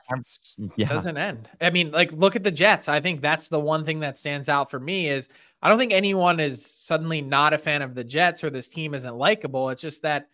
yeah. 0.77 0.89
doesn't 0.89 1.17
end. 1.17 1.49
I 1.61 1.71
mean, 1.71 1.91
like 1.91 2.13
look 2.13 2.35
at 2.35 2.43
the 2.43 2.51
Jets. 2.51 2.89
I 2.89 3.01
think 3.01 3.21
that's 3.21 3.49
the 3.49 3.61
one 3.61 3.85
thing 3.85 4.01
that 4.01 4.17
stands 4.17 4.49
out 4.49 4.71
for 4.71 4.81
me 4.81 5.09
is 5.09 5.29
I 5.61 5.69
don't 5.69 5.79
think 5.79 5.93
anyone 5.93 6.39
is 6.41 6.65
suddenly 6.65 7.21
not 7.21 7.53
a 7.53 7.59
fan 7.59 7.83
of 7.83 7.95
the 7.95 8.05
Jets 8.05 8.45
or 8.45 8.51
this 8.51 8.69
team 8.69 8.95
isn't 8.95 9.17
likable. 9.17 9.71
It's 9.71 9.83
just 9.83 10.03
that 10.03 10.29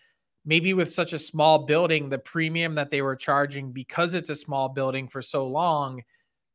maybe 0.45 0.75
with 0.75 0.93
such 0.93 1.13
a 1.13 1.19
small 1.19 1.65
building, 1.65 2.09
the 2.09 2.19
premium 2.19 2.75
that 2.75 2.91
they 2.91 3.01
were 3.01 3.17
charging 3.17 3.73
because 3.73 4.15
it's 4.15 4.29
a 4.29 4.37
small 4.37 4.69
building 4.69 5.09
for 5.09 5.23
so 5.23 5.47
long 5.47 6.03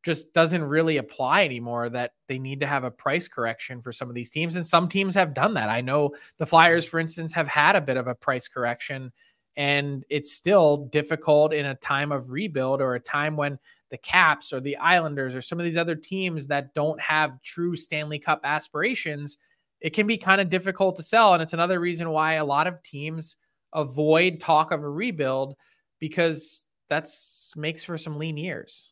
just 0.04 0.34
doesn't 0.34 0.64
really 0.64 0.98
apply 0.98 1.44
anymore 1.44 1.90
that 1.90 2.12
they 2.28 2.40
need 2.40 2.60
to 2.62 2.68
have 2.68 2.84
a 2.84 2.92
price 2.92 3.28
correction 3.28 3.82
for 3.82 3.92
some 3.92 4.08
of 4.08 4.16
these 4.16 4.32
teams 4.32 4.56
and 4.56 4.66
some 4.66 4.88
teams 4.88 5.14
have 5.16 5.34
done 5.34 5.54
that. 5.56 5.70
I 5.70 5.82
know 5.82 6.12
the 6.38 6.46
Flyers 6.46 6.86
for 6.86 7.00
instance 7.00 7.34
have 7.34 7.48
had 7.48 7.76
a 7.76 7.82
bit 7.82 7.98
of 7.98 8.08
a 8.08 8.16
price 8.16 8.48
correction 8.48 9.12
and 9.58 10.06
it's 10.10 10.32
still 10.32 10.86
difficult 10.86 11.54
in 11.54 11.66
a 11.66 11.76
time 11.76 12.14
of 12.14 12.32
rebuild 12.32 12.80
or 12.80 12.96
a 12.96 13.00
time 13.00 13.36
when 13.36 13.60
the 13.92 13.98
Caps 13.98 14.54
or 14.54 14.60
the 14.60 14.78
Islanders 14.78 15.36
or 15.36 15.42
some 15.42 15.60
of 15.60 15.66
these 15.66 15.78
other 15.78 15.96
teams 15.96 16.48
that 16.48 16.74
don't 16.74 17.00
have 17.02 17.42
true 17.42 17.76
Stanley 17.76 18.20
Cup 18.20 18.42
aspirations, 18.44 19.38
it 19.82 19.92
can 19.92 20.08
be 20.08 20.18
kind 20.18 20.42
of 20.42 20.50
difficult 20.50 20.96
to 20.98 21.04
sell 21.04 21.34
and 21.34 21.42
it's 21.42 21.54
another 21.54 21.80
reason 21.80 22.10
why 22.10 22.34
a 22.34 22.46
lot 22.46 22.68
of 22.68 22.84
teams 22.84 23.36
avoid 23.74 24.40
talk 24.40 24.72
of 24.72 24.84
a 24.84 24.90
rebuild 24.90 25.56
because 26.00 26.66
that's 26.90 27.54
makes 27.56 27.84
for 27.84 27.98
some 27.98 28.18
lean 28.18 28.38
years. 28.38 28.92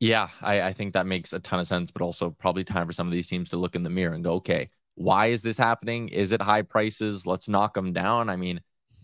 Yeah, 0.00 0.28
I, 0.40 0.62
I, 0.62 0.72
think 0.72 0.94
that 0.94 1.06
makes 1.06 1.32
a 1.32 1.38
ton 1.38 1.60
of 1.60 1.66
sense, 1.68 1.92
but 1.92 2.02
also 2.02 2.30
probably 2.30 2.64
time 2.64 2.88
for 2.88 2.92
some 2.92 3.06
of 3.06 3.12
these 3.12 3.28
teams 3.28 3.50
to 3.50 3.56
look 3.56 3.76
in 3.76 3.84
the 3.84 3.90
mirror 3.90 4.14
and 4.14 4.24
go, 4.24 4.32
okay, 4.34 4.68
why 4.96 5.26
is 5.26 5.42
this 5.42 5.56
happening? 5.56 6.08
Is 6.08 6.32
it 6.32 6.42
high 6.42 6.62
prices? 6.62 7.24
Let's 7.24 7.48
knock 7.48 7.74
them 7.74 7.92
down. 7.92 8.28
I 8.28 8.34
mean, 8.34 8.60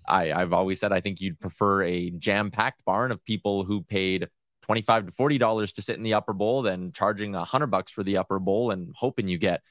I, 0.08 0.32
I've 0.32 0.52
always 0.52 0.80
said 0.80 0.92
I 0.92 1.00
think 1.00 1.20
you'd 1.20 1.40
prefer 1.40 1.82
a 1.82 2.10
jam 2.10 2.50
packed 2.50 2.84
barn 2.84 3.12
of 3.12 3.24
people 3.24 3.64
who 3.64 3.82
paid 3.82 4.28
25 4.62 5.06
to 5.06 5.12
$40 5.12 5.74
to 5.74 5.82
sit 5.82 5.96
in 5.96 6.02
the 6.02 6.14
upper 6.14 6.32
bowl 6.32 6.62
than 6.62 6.92
charging 6.92 7.34
a 7.34 7.44
hundred 7.44 7.68
bucks 7.68 7.90
for 7.90 8.02
the 8.02 8.16
upper 8.18 8.38
bowl 8.38 8.70
and 8.70 8.92
hoping 8.94 9.28
you 9.28 9.38
get 9.38 9.62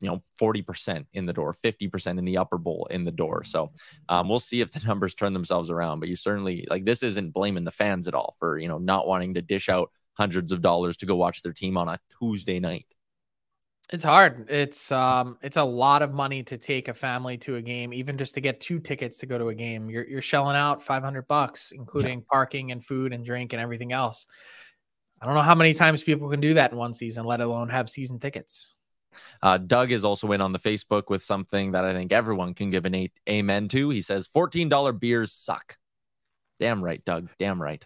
you 0.00 0.08
know 0.08 0.22
40% 0.40 1.06
in 1.14 1.26
the 1.26 1.32
door 1.32 1.54
50% 1.54 2.18
in 2.18 2.24
the 2.24 2.36
upper 2.36 2.58
bowl 2.58 2.86
in 2.90 3.04
the 3.04 3.12
door. 3.12 3.44
So 3.44 3.72
um, 4.08 4.28
we'll 4.28 4.40
see 4.40 4.60
if 4.60 4.72
the 4.72 4.80
numbers 4.86 5.14
turn 5.14 5.32
themselves 5.32 5.70
around 5.70 6.00
but 6.00 6.08
you 6.08 6.16
certainly 6.16 6.66
like 6.70 6.84
this 6.84 7.02
isn't 7.02 7.32
blaming 7.32 7.64
the 7.64 7.70
fans 7.70 8.08
at 8.08 8.14
all 8.14 8.34
for 8.38 8.58
you 8.58 8.68
know 8.68 8.78
not 8.78 9.06
wanting 9.06 9.34
to 9.34 9.42
dish 9.42 9.68
out 9.68 9.90
hundreds 10.14 10.52
of 10.52 10.62
dollars 10.62 10.96
to 10.98 11.06
go 11.06 11.16
watch 11.16 11.42
their 11.42 11.52
team 11.52 11.76
on 11.76 11.88
a 11.88 11.98
tuesday 12.18 12.58
night 12.58 12.86
it's 13.92 14.04
hard 14.04 14.46
it's 14.50 14.90
um 14.90 15.38
it's 15.42 15.56
a 15.56 15.62
lot 15.62 16.02
of 16.02 16.12
money 16.12 16.42
to 16.42 16.58
take 16.58 16.88
a 16.88 16.94
family 16.94 17.36
to 17.36 17.56
a 17.56 17.62
game 17.62 17.92
even 17.92 18.18
just 18.18 18.34
to 18.34 18.40
get 18.40 18.60
two 18.60 18.80
tickets 18.80 19.18
to 19.18 19.26
go 19.26 19.38
to 19.38 19.48
a 19.48 19.54
game 19.54 19.88
you're, 19.88 20.06
you're 20.06 20.22
shelling 20.22 20.56
out 20.56 20.82
500 20.82 21.28
bucks 21.28 21.72
including 21.72 22.18
yeah. 22.18 22.24
parking 22.30 22.72
and 22.72 22.84
food 22.84 23.12
and 23.12 23.24
drink 23.24 23.52
and 23.52 23.62
everything 23.62 23.92
else 23.92 24.26
i 25.22 25.26
don't 25.26 25.34
know 25.34 25.40
how 25.40 25.54
many 25.54 25.72
times 25.72 26.02
people 26.02 26.28
can 26.28 26.40
do 26.40 26.54
that 26.54 26.72
in 26.72 26.78
one 26.78 26.94
season 26.94 27.24
let 27.24 27.40
alone 27.40 27.68
have 27.68 27.88
season 27.88 28.18
tickets 28.18 28.74
uh, 29.42 29.56
Doug 29.56 29.92
is 29.92 30.04
also 30.04 30.30
in 30.32 30.42
on 30.42 30.52
the 30.52 30.58
Facebook 30.58 31.04
with 31.08 31.24
something 31.24 31.72
that 31.72 31.86
I 31.86 31.94
think 31.94 32.12
everyone 32.12 32.52
can 32.52 32.68
give 32.68 32.84
an 32.84 32.94
eight 32.94 33.12
amen 33.26 33.68
to. 33.68 33.88
He 33.88 34.02
says 34.02 34.28
$14 34.28 35.00
beers 35.00 35.32
suck. 35.32 35.78
Damn 36.60 36.84
right, 36.84 37.02
Doug. 37.06 37.30
Damn 37.38 37.62
right. 37.62 37.82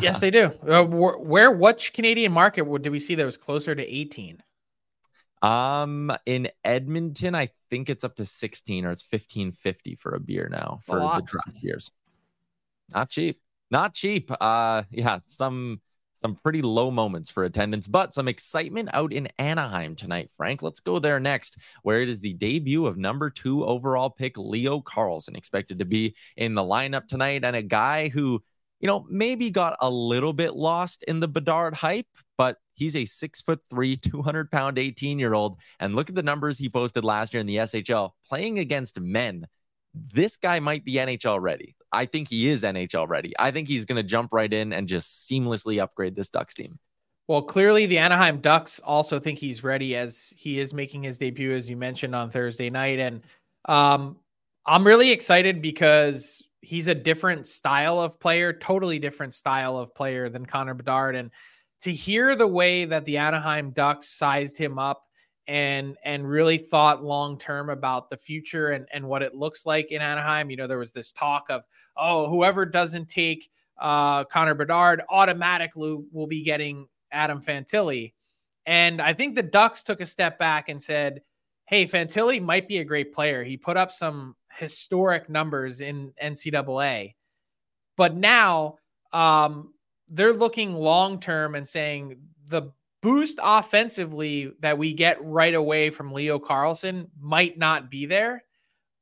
yes, 0.00 0.18
they 0.20 0.32
do. 0.32 0.50
Uh, 0.66 0.82
where, 0.82 1.52
which 1.52 1.92
Canadian 1.92 2.32
market 2.32 2.64
did 2.82 2.90
we 2.90 2.98
see 2.98 3.14
that 3.14 3.24
was 3.24 3.36
closer 3.36 3.72
to 3.72 3.82
18? 3.82 4.42
Um, 5.44 6.10
in 6.24 6.48
Edmonton, 6.64 7.34
I 7.34 7.50
think 7.68 7.90
it's 7.90 8.02
up 8.02 8.16
to 8.16 8.24
16 8.24 8.86
or 8.86 8.90
it's 8.90 9.02
1550 9.02 9.94
for 9.96 10.14
a 10.14 10.20
beer 10.20 10.48
now 10.50 10.78
for 10.82 10.98
the 10.98 11.22
draft 11.22 11.62
beers. 11.62 11.90
Not 12.92 13.10
cheap. 13.10 13.40
Not 13.70 13.92
cheap. 13.92 14.30
Uh, 14.40 14.84
yeah, 14.90 15.18
some 15.26 15.80
some 16.16 16.36
pretty 16.36 16.62
low 16.62 16.90
moments 16.90 17.30
for 17.30 17.44
attendance, 17.44 17.86
but 17.86 18.14
some 18.14 18.28
excitement 18.28 18.88
out 18.94 19.12
in 19.12 19.28
Anaheim 19.38 19.94
tonight, 19.94 20.30
Frank. 20.34 20.62
Let's 20.62 20.80
go 20.80 20.98
there 20.98 21.20
next, 21.20 21.58
where 21.82 22.00
it 22.00 22.08
is 22.08 22.20
the 22.20 22.32
debut 22.32 22.86
of 22.86 22.96
number 22.96 23.28
two 23.28 23.66
overall 23.66 24.08
pick 24.08 24.38
Leo 24.38 24.80
Carlsson, 24.80 25.36
expected 25.36 25.80
to 25.80 25.84
be 25.84 26.14
in 26.38 26.54
the 26.54 26.62
lineup 26.62 27.06
tonight, 27.08 27.44
and 27.44 27.54
a 27.54 27.62
guy 27.62 28.08
who, 28.08 28.42
you 28.80 28.86
know, 28.86 29.04
maybe 29.10 29.50
got 29.50 29.76
a 29.80 29.90
little 29.90 30.32
bit 30.32 30.54
lost 30.54 31.02
in 31.02 31.20
the 31.20 31.28
Bedard 31.28 31.74
hype, 31.74 32.06
he's 32.74 32.96
a 32.96 33.04
six 33.04 33.40
foot 33.40 33.60
three, 33.70 33.96
200 33.96 34.50
pound 34.50 34.78
18 34.78 35.18
year 35.18 35.34
old. 35.34 35.58
And 35.80 35.94
look 35.94 36.08
at 36.08 36.14
the 36.14 36.22
numbers 36.22 36.58
he 36.58 36.68
posted 36.68 37.04
last 37.04 37.32
year 37.32 37.40
in 37.40 37.46
the 37.46 37.56
SHL 37.56 38.10
playing 38.26 38.58
against 38.58 39.00
men. 39.00 39.46
This 39.94 40.36
guy 40.36 40.60
might 40.60 40.84
be 40.84 40.94
NHL 40.94 41.40
ready. 41.40 41.76
I 41.92 42.06
think 42.06 42.28
he 42.28 42.48
is 42.48 42.64
NHL 42.64 43.08
ready. 43.08 43.32
I 43.38 43.52
think 43.52 43.68
he's 43.68 43.84
going 43.84 43.96
to 43.96 44.02
jump 44.02 44.32
right 44.32 44.52
in 44.52 44.72
and 44.72 44.88
just 44.88 45.30
seamlessly 45.30 45.80
upgrade 45.80 46.16
this 46.16 46.28
Ducks 46.28 46.54
team. 46.54 46.78
Well, 47.28 47.42
clearly 47.42 47.86
the 47.86 47.98
Anaheim 47.98 48.40
Ducks 48.40 48.80
also 48.80 49.18
think 49.18 49.38
he's 49.38 49.64
ready 49.64 49.96
as 49.96 50.34
he 50.36 50.58
is 50.58 50.74
making 50.74 51.04
his 51.04 51.18
debut, 51.18 51.52
as 51.52 51.70
you 51.70 51.76
mentioned 51.76 52.14
on 52.14 52.30
Thursday 52.30 52.68
night. 52.68 52.98
And 52.98 53.22
um, 53.66 54.16
I'm 54.66 54.86
really 54.86 55.10
excited 55.10 55.62
because 55.62 56.44
he's 56.60 56.88
a 56.88 56.94
different 56.94 57.46
style 57.46 57.98
of 58.00 58.20
player, 58.20 58.52
totally 58.52 58.98
different 58.98 59.32
style 59.32 59.78
of 59.78 59.94
player 59.94 60.28
than 60.28 60.44
Connor 60.44 60.74
Bedard. 60.74 61.16
And 61.16 61.30
to 61.82 61.92
hear 61.92 62.36
the 62.36 62.46
way 62.46 62.84
that 62.84 63.04
the 63.04 63.18
Anaheim 63.18 63.70
Ducks 63.70 64.08
sized 64.08 64.58
him 64.58 64.78
up 64.78 65.02
and 65.46 65.96
and 66.04 66.26
really 66.26 66.56
thought 66.56 67.04
long 67.04 67.38
term 67.38 67.68
about 67.68 68.08
the 68.08 68.16
future 68.16 68.70
and 68.70 68.86
and 68.92 69.06
what 69.06 69.22
it 69.22 69.34
looks 69.34 69.66
like 69.66 69.92
in 69.92 70.00
Anaheim. 70.00 70.50
You 70.50 70.56
know, 70.56 70.66
there 70.66 70.78
was 70.78 70.92
this 70.92 71.12
talk 71.12 71.46
of 71.50 71.62
oh, 71.96 72.28
whoever 72.28 72.64
doesn't 72.64 73.08
take 73.08 73.50
uh, 73.78 74.24
Connor 74.24 74.54
Bedard 74.54 75.02
automatically 75.10 75.98
will 76.12 76.26
be 76.26 76.42
getting 76.42 76.86
Adam 77.12 77.40
Fantilli. 77.40 78.12
And 78.66 79.02
I 79.02 79.12
think 79.12 79.34
the 79.34 79.42
Ducks 79.42 79.82
took 79.82 80.00
a 80.00 80.06
step 80.06 80.38
back 80.38 80.68
and 80.68 80.80
said, 80.80 81.20
hey, 81.66 81.84
Fantilli 81.84 82.40
might 82.40 82.68
be 82.68 82.78
a 82.78 82.84
great 82.84 83.12
player. 83.12 83.44
He 83.44 83.56
put 83.56 83.76
up 83.76 83.92
some 83.92 84.36
historic 84.58 85.28
numbers 85.28 85.80
in 85.80 86.12
NCAA. 86.22 87.14
But 87.96 88.16
now 88.16 88.76
um, 89.12 89.73
they're 90.08 90.34
looking 90.34 90.74
long 90.74 91.20
term 91.20 91.54
and 91.54 91.66
saying 91.66 92.16
the 92.48 92.72
boost 93.02 93.38
offensively 93.42 94.52
that 94.60 94.78
we 94.78 94.94
get 94.94 95.22
right 95.22 95.54
away 95.54 95.90
from 95.90 96.12
Leo 96.12 96.38
Carlsson 96.38 97.08
might 97.20 97.58
not 97.58 97.90
be 97.90 98.06
there. 98.06 98.42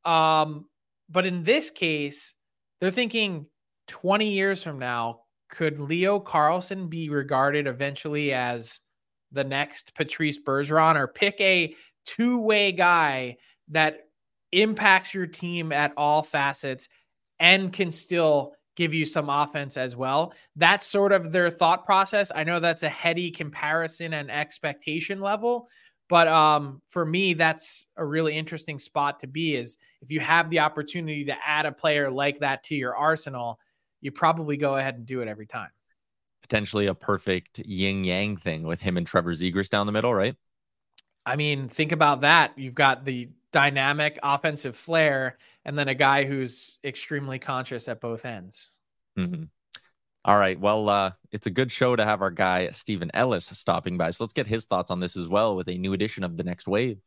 Um, 0.05 0.67
but 1.09 1.27
in 1.27 1.45
this 1.45 1.71
case, 1.71 2.35
they're 2.81 2.91
thinking 2.91 3.47
20 3.89 4.29
years 4.29 4.63
from 4.63 4.79
now, 4.79 5.21
could 5.51 5.79
Leo 5.79 6.19
Carlsson 6.19 6.89
be 6.89 7.11
regarded 7.11 7.67
eventually 7.67 8.33
as 8.33 8.81
the 9.33 9.45
next 9.45 9.95
Patrice 9.95 10.43
Bergeron 10.43 10.97
or 10.97 11.07
pick 11.07 11.41
a 11.41 11.75
two 12.07 12.41
way 12.41 12.73
guy 12.73 13.37
that 13.69 14.09
impacts 14.53 15.15
your 15.15 15.27
team 15.27 15.73
at 15.73 15.93
all 15.97 16.23
facets 16.23 16.89
and 17.39 17.73
can 17.73 17.91
still 17.91 18.55
give 18.77 18.95
you 18.95 19.05
some 19.05 19.29
offense 19.29 19.77
as 19.77 19.97
well. 19.97 20.33
That's 20.57 20.87
sort 20.87 21.13
of 21.13 21.33
their 21.33 21.51
thought 21.51 21.85
process. 21.85 22.33
I 22.35 22.45
know 22.45 22.61
that's 22.61 22.83
a 22.83 22.89
heady 22.89 23.31
comparison 23.31 24.15
and 24.15 24.31
expectation 24.31 25.21
level, 25.21 25.69
but 26.09 26.29
um, 26.29 26.83
for 26.89 27.05
me, 27.05 27.35
that's 27.35 27.87
a 27.97 28.05
really 28.05 28.37
interesting 28.37 28.79
spot 28.79 29.21
to 29.21 29.27
be. 29.27 29.57
Is 29.57 29.79
if 30.01 30.11
you 30.11 30.21
have 30.21 30.51
the 30.51 30.61
opportunity 30.61 31.25
to 31.25 31.37
add 31.45 31.67
a 31.67 31.73
player 31.73 32.11
like 32.11 32.39
that 32.41 32.65
to 32.65 32.75
your 32.75 32.97
arsenal, 32.97 33.59
you 34.01 34.13
probably 34.13 34.57
go 34.57 34.77
ahead 34.77 34.97
and 34.97 35.07
do 35.07 35.23
it 35.23 35.29
every 35.29 35.47
time. 35.47 35.71
Potentially 36.43 36.87
a 36.87 36.95
perfect 36.95 37.61
yin 37.61 38.05
yang 38.05 38.37
thing 38.37 38.65
with 38.65 38.81
him 38.81 38.97
and 38.97 39.07
Trevor 39.07 39.33
Zegras 39.33 39.71
down 39.71 39.87
the 39.87 39.93
middle, 39.93 40.13
right? 40.13 40.37
I 41.25 41.37
mean, 41.37 41.69
think 41.69 41.93
about 41.93 42.23
that. 42.23 42.53
You've 42.59 42.75
got 42.75 43.05
the 43.05 43.29
dynamic 43.53 44.19
offensive 44.23 44.77
flair 44.77 45.39
and 45.65 45.79
then 45.79 45.89
a 45.89 45.95
guy 45.95 46.25
who's 46.25 46.79
extremely 46.85 47.39
conscious 47.39 47.89
at 47.89 48.01
both 48.01 48.25
ends. 48.25 48.71
Mm-hmm. 49.19 49.45
All 50.25 50.39
right. 50.39 50.59
Well, 50.59 50.89
uh, 50.89 51.13
it's 51.33 51.47
a 51.47 51.51
good 51.51 51.73
show 51.73 51.97
to 51.97 52.05
have 52.05 52.23
our 52.23 52.31
guy, 52.31 52.71
Steven 52.71 53.11
Ellis, 53.13 53.47
stopping 53.47 53.99
by. 53.99 54.11
So 54.11 54.25
let's 54.25 54.33
get 54.33 54.47
his 54.47 54.65
thoughts 54.65 54.91
on 54.91 55.01
this 55.01 55.17
as 55.17 55.29
well 55.29 55.57
with 55.57 55.69
a 55.69 55.77
new 55.77 55.93
edition 55.93 56.23
of 56.23 56.37
The 56.37 56.45
Next 56.45 56.69
Wave. 56.69 56.99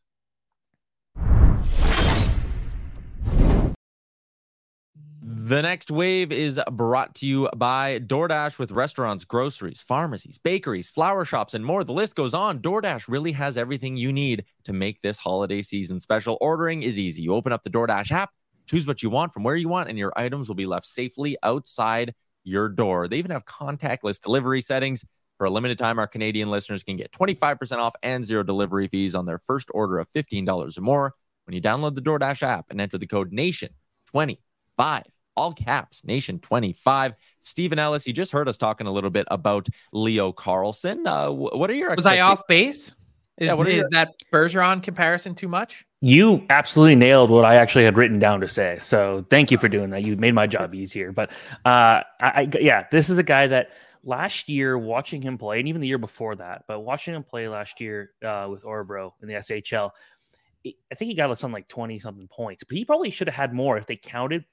The 5.46 5.62
next 5.62 5.92
wave 5.92 6.32
is 6.32 6.60
brought 6.72 7.14
to 7.18 7.28
you 7.28 7.48
by 7.56 8.00
DoorDash 8.00 8.58
with 8.58 8.72
restaurants, 8.72 9.26
groceries, 9.26 9.80
pharmacies, 9.80 10.40
bakeries, 10.40 10.90
flower 10.90 11.24
shops, 11.24 11.54
and 11.54 11.64
more. 11.64 11.84
The 11.84 11.92
list 11.92 12.16
goes 12.16 12.34
on. 12.34 12.62
DoorDash 12.62 13.08
really 13.08 13.32
has 13.34 13.56
everything 13.56 13.96
you 13.96 14.12
need 14.12 14.46
to 14.64 14.74
make 14.74 15.02
this 15.02 15.20
holiday 15.20 15.62
season 15.62 16.00
special. 16.00 16.40
Ordering 16.42 16.82
is 16.82 16.98
easy. 16.98 17.22
You 17.22 17.36
open 17.36 17.54
up 17.54 17.62
the 17.62 17.70
DoorDash 17.70 18.10
app, 18.12 18.32
choose 18.66 18.88
what 18.88 19.04
you 19.04 19.12
want 19.12 19.34
from 19.34 19.44
where 19.44 19.56
you 19.56 19.70
want, 19.70 19.88
and 19.88 20.00
your 20.00 20.12
items 20.16 20.48
will 20.48 20.56
be 20.56 20.66
left 20.66 20.88
safely 20.88 21.38
outside 21.44 22.16
your 22.44 22.68
door. 22.68 23.08
They 23.08 23.18
even 23.18 23.30
have 23.30 23.46
contactless 23.46 24.20
delivery 24.20 24.62
settings. 24.62 25.06
For 25.38 25.46
a 25.46 25.52
limited 25.52 25.78
time, 25.78 26.00
our 26.00 26.08
Canadian 26.08 26.50
listeners 26.50 26.82
can 26.82 26.98
get 26.98 27.12
25% 27.12 27.78
off 27.78 27.94
and 28.02 28.26
zero 28.26 28.42
delivery 28.42 28.88
fees 28.88 29.14
on 29.14 29.28
their 29.28 29.42
first 29.46 29.70
order 29.76 30.00
of 30.00 30.10
$15 30.10 30.76
or 30.76 30.82
more 30.82 31.14
when 31.46 31.54
you 31.54 31.62
download 31.62 31.94
the 31.94 32.02
DoorDash 32.02 32.42
app 32.42 32.66
and 32.72 32.82
enter 32.82 32.98
the 32.98 33.06
code 33.06 33.32
NATION25 33.32 35.04
all 35.36 35.54
caps, 35.54 36.04
Nation 36.04 36.40
25. 36.40 37.14
Steven 37.42 37.80
Ellis, 37.80 38.08
you 38.08 38.14
just 38.14 38.32
heard 38.32 38.48
us 38.48 38.58
talking 38.58 38.88
a 38.88 38.92
little 38.92 39.10
bit 39.10 39.28
about 39.30 39.68
Leo 39.92 40.32
Carlsson. 40.32 41.06
Uh, 41.06 41.32
what 41.32 41.70
are 41.70 41.74
your 41.74 41.96
Was 41.96 42.06
I 42.06 42.20
off 42.20 42.48
base? 42.48 42.96
Is, 43.38 43.48
yeah, 43.48 43.62
is 43.62 43.76
your... 43.76 43.90
that 43.92 44.14
Bergeron 44.32 44.82
comparison 44.82 45.36
too 45.36 45.50
much? 45.50 45.86
You 46.02 46.46
absolutely 46.50 46.96
nailed 46.96 47.30
what 47.30 47.44
I 47.44 47.56
actually 47.56 47.84
had 47.84 47.98
written 47.98 48.20
down 48.20 48.40
to 48.42 48.48
say. 48.48 48.78
So 48.80 49.26
thank 49.30 49.52
you 49.52 49.58
for 49.58 49.68
doing 49.68 49.90
that. 49.90 50.04
You 50.04 50.16
made 50.16 50.34
my 50.34 50.48
job 50.48 50.74
easier. 50.74 51.12
But 51.12 51.32
uh, 51.66 52.02
I, 52.22 52.50
yeah, 52.60 52.86
this 52.92 53.10
is 53.10 53.18
a 53.18 53.24
guy 53.24 53.48
that 53.48 53.72
last 54.04 54.48
year 54.48 54.78
watching 54.78 55.22
him 55.22 55.38
play, 55.38 55.60
and 55.60 55.68
even 55.68 55.82
the 55.82 55.88
year 55.88 55.98
before 55.98 56.36
that, 56.36 56.64
but 56.68 56.82
watching 56.82 57.14
him 57.14 57.24
play 57.24 57.50
last 57.50 57.82
year 57.82 58.12
uh, 58.24 58.48
with 58.50 58.64
Örebro 58.64 59.12
in 59.22 59.28
the 59.28 59.34
SHL, 59.34 59.90
I 60.66 60.96
think 60.96 61.10
he 61.10 61.16
got 61.16 61.38
something 61.38 61.54
like 61.54 61.68
20 61.68 62.00
something 62.00 62.28
points, 62.28 62.64
but 62.64 62.78
he 62.78 62.86
probably 62.86 63.10
should 63.10 63.28
have 63.28 63.36
had 63.36 63.54
more 63.54 63.78
if 63.78 63.86
they 63.86 63.96
counted 63.96 64.46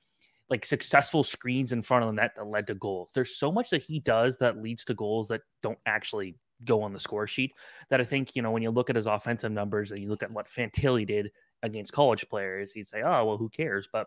like 0.50 0.64
successful 0.64 1.22
screens 1.22 1.72
in 1.72 1.82
front 1.82 2.04
of 2.04 2.08
the 2.08 2.20
net 2.20 2.32
that 2.36 2.46
led 2.46 2.66
to 2.66 2.74
goals. 2.74 3.10
There's 3.14 3.36
so 3.36 3.50
much 3.50 3.70
that 3.70 3.82
he 3.82 4.00
does 4.00 4.38
that 4.38 4.62
leads 4.62 4.84
to 4.86 4.94
goals 4.94 5.28
that 5.28 5.42
don't 5.62 5.78
actually 5.86 6.36
go 6.64 6.82
on 6.82 6.92
the 6.92 7.00
score 7.00 7.26
sheet. 7.26 7.52
That 7.90 8.00
I 8.00 8.04
think, 8.04 8.36
you 8.36 8.42
know, 8.42 8.50
when 8.50 8.62
you 8.62 8.70
look 8.70 8.90
at 8.90 8.96
his 8.96 9.06
offensive 9.06 9.52
numbers 9.52 9.90
and 9.90 10.00
you 10.02 10.08
look 10.08 10.22
at 10.22 10.30
what 10.30 10.48
Fantilli 10.48 11.06
did 11.06 11.30
against 11.62 11.92
college 11.92 12.28
players, 12.28 12.72
he'd 12.72 12.86
say, 12.86 13.02
oh, 13.02 13.24
well, 13.24 13.36
who 13.36 13.48
cares? 13.48 13.88
But 13.92 14.06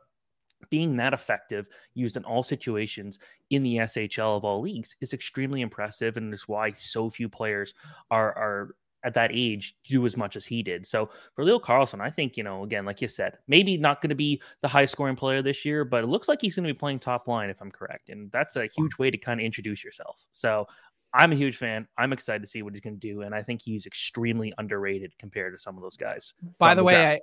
being 0.69 0.97
that 0.97 1.13
effective, 1.13 1.67
used 1.93 2.17
in 2.17 2.23
all 2.23 2.43
situations 2.43 3.19
in 3.49 3.63
the 3.63 3.77
SHL 3.77 4.37
of 4.37 4.45
all 4.45 4.61
leagues, 4.61 4.95
is 5.01 5.13
extremely 5.13 5.61
impressive, 5.61 6.17
and 6.17 6.33
is 6.33 6.47
why 6.47 6.71
so 6.71 7.09
few 7.09 7.29
players 7.29 7.73
are 8.09 8.35
are 8.37 8.75
at 9.05 9.13
that 9.13 9.29
age 9.31 9.75
do 9.85 10.05
as 10.05 10.17
much 10.17 10.35
as 10.35 10.45
he 10.45 10.63
did. 10.63 10.85
So 10.85 11.09
for 11.35 11.45
Leo 11.45 11.59
Carlsson, 11.59 12.01
I 12.01 12.09
think, 12.09 12.35
you 12.35 12.43
know, 12.43 12.63
again, 12.63 12.85
like 12.85 13.01
you 13.01 13.07
said, 13.07 13.37
maybe 13.47 13.77
not 13.77 14.01
going 14.01 14.09
to 14.09 14.15
be 14.15 14.41
the 14.61 14.67
high 14.67 14.85
scoring 14.85 15.15
player 15.15 15.41
this 15.41 15.63
year, 15.63 15.85
but 15.85 16.03
it 16.03 16.07
looks 16.07 16.27
like 16.27 16.41
he's 16.41 16.55
going 16.55 16.67
to 16.67 16.73
be 16.73 16.77
playing 16.77 16.99
top 16.99 17.27
line 17.27 17.49
if 17.49 17.61
I'm 17.61 17.71
correct. 17.71 18.09
And 18.09 18.31
that's 18.31 18.55
a 18.55 18.65
huge 18.65 18.97
way 18.97 19.11
to 19.11 19.17
kind 19.17 19.39
of 19.39 19.45
introduce 19.45 19.83
yourself. 19.83 20.25
So 20.31 20.67
I'm 21.13 21.31
a 21.31 21.35
huge 21.35 21.55
fan. 21.55 21.87
I'm 21.97 22.11
excited 22.11 22.41
to 22.41 22.47
see 22.47 22.63
what 22.63 22.73
he's 22.73 22.81
going 22.81 22.99
to 22.99 22.99
do. 22.99 23.21
And 23.21 23.33
I 23.33 23.43
think 23.43 23.61
he's 23.61 23.85
extremely 23.85 24.51
underrated 24.57 25.17
compared 25.19 25.53
to 25.53 25.59
some 25.59 25.77
of 25.77 25.83
those 25.83 25.97
guys. 25.97 26.33
By 26.57 26.73
the, 26.73 26.81
the 26.81 26.85
way, 26.85 27.05
I, 27.05 27.21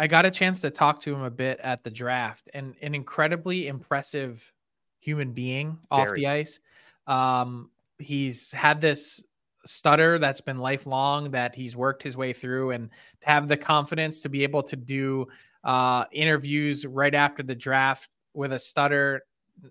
I 0.00 0.08
got 0.08 0.26
a 0.26 0.30
chance 0.30 0.60
to 0.62 0.70
talk 0.70 1.00
to 1.02 1.14
him 1.14 1.22
a 1.22 1.30
bit 1.30 1.60
at 1.62 1.84
the 1.84 1.90
draft 1.90 2.50
and 2.52 2.74
an 2.82 2.96
incredibly 2.96 3.68
impressive 3.68 4.52
human 4.98 5.32
being 5.32 5.78
off 5.90 6.08
Very. 6.08 6.20
the 6.20 6.26
ice. 6.26 6.58
Um, 7.06 7.70
he's 7.98 8.50
had 8.50 8.80
this 8.80 9.22
stutter 9.64 10.18
that's 10.18 10.40
been 10.40 10.58
lifelong 10.58 11.30
that 11.30 11.54
he's 11.54 11.76
worked 11.76 12.02
his 12.02 12.16
way 12.16 12.32
through 12.32 12.70
and 12.70 12.90
to 13.20 13.28
have 13.28 13.48
the 13.48 13.56
confidence 13.56 14.20
to 14.20 14.28
be 14.28 14.42
able 14.42 14.62
to 14.62 14.76
do 14.76 15.26
uh, 15.64 16.04
interviews 16.12 16.86
right 16.86 17.14
after 17.14 17.42
the 17.42 17.54
draft 17.54 18.08
with 18.34 18.52
a 18.52 18.58
stutter 18.58 19.22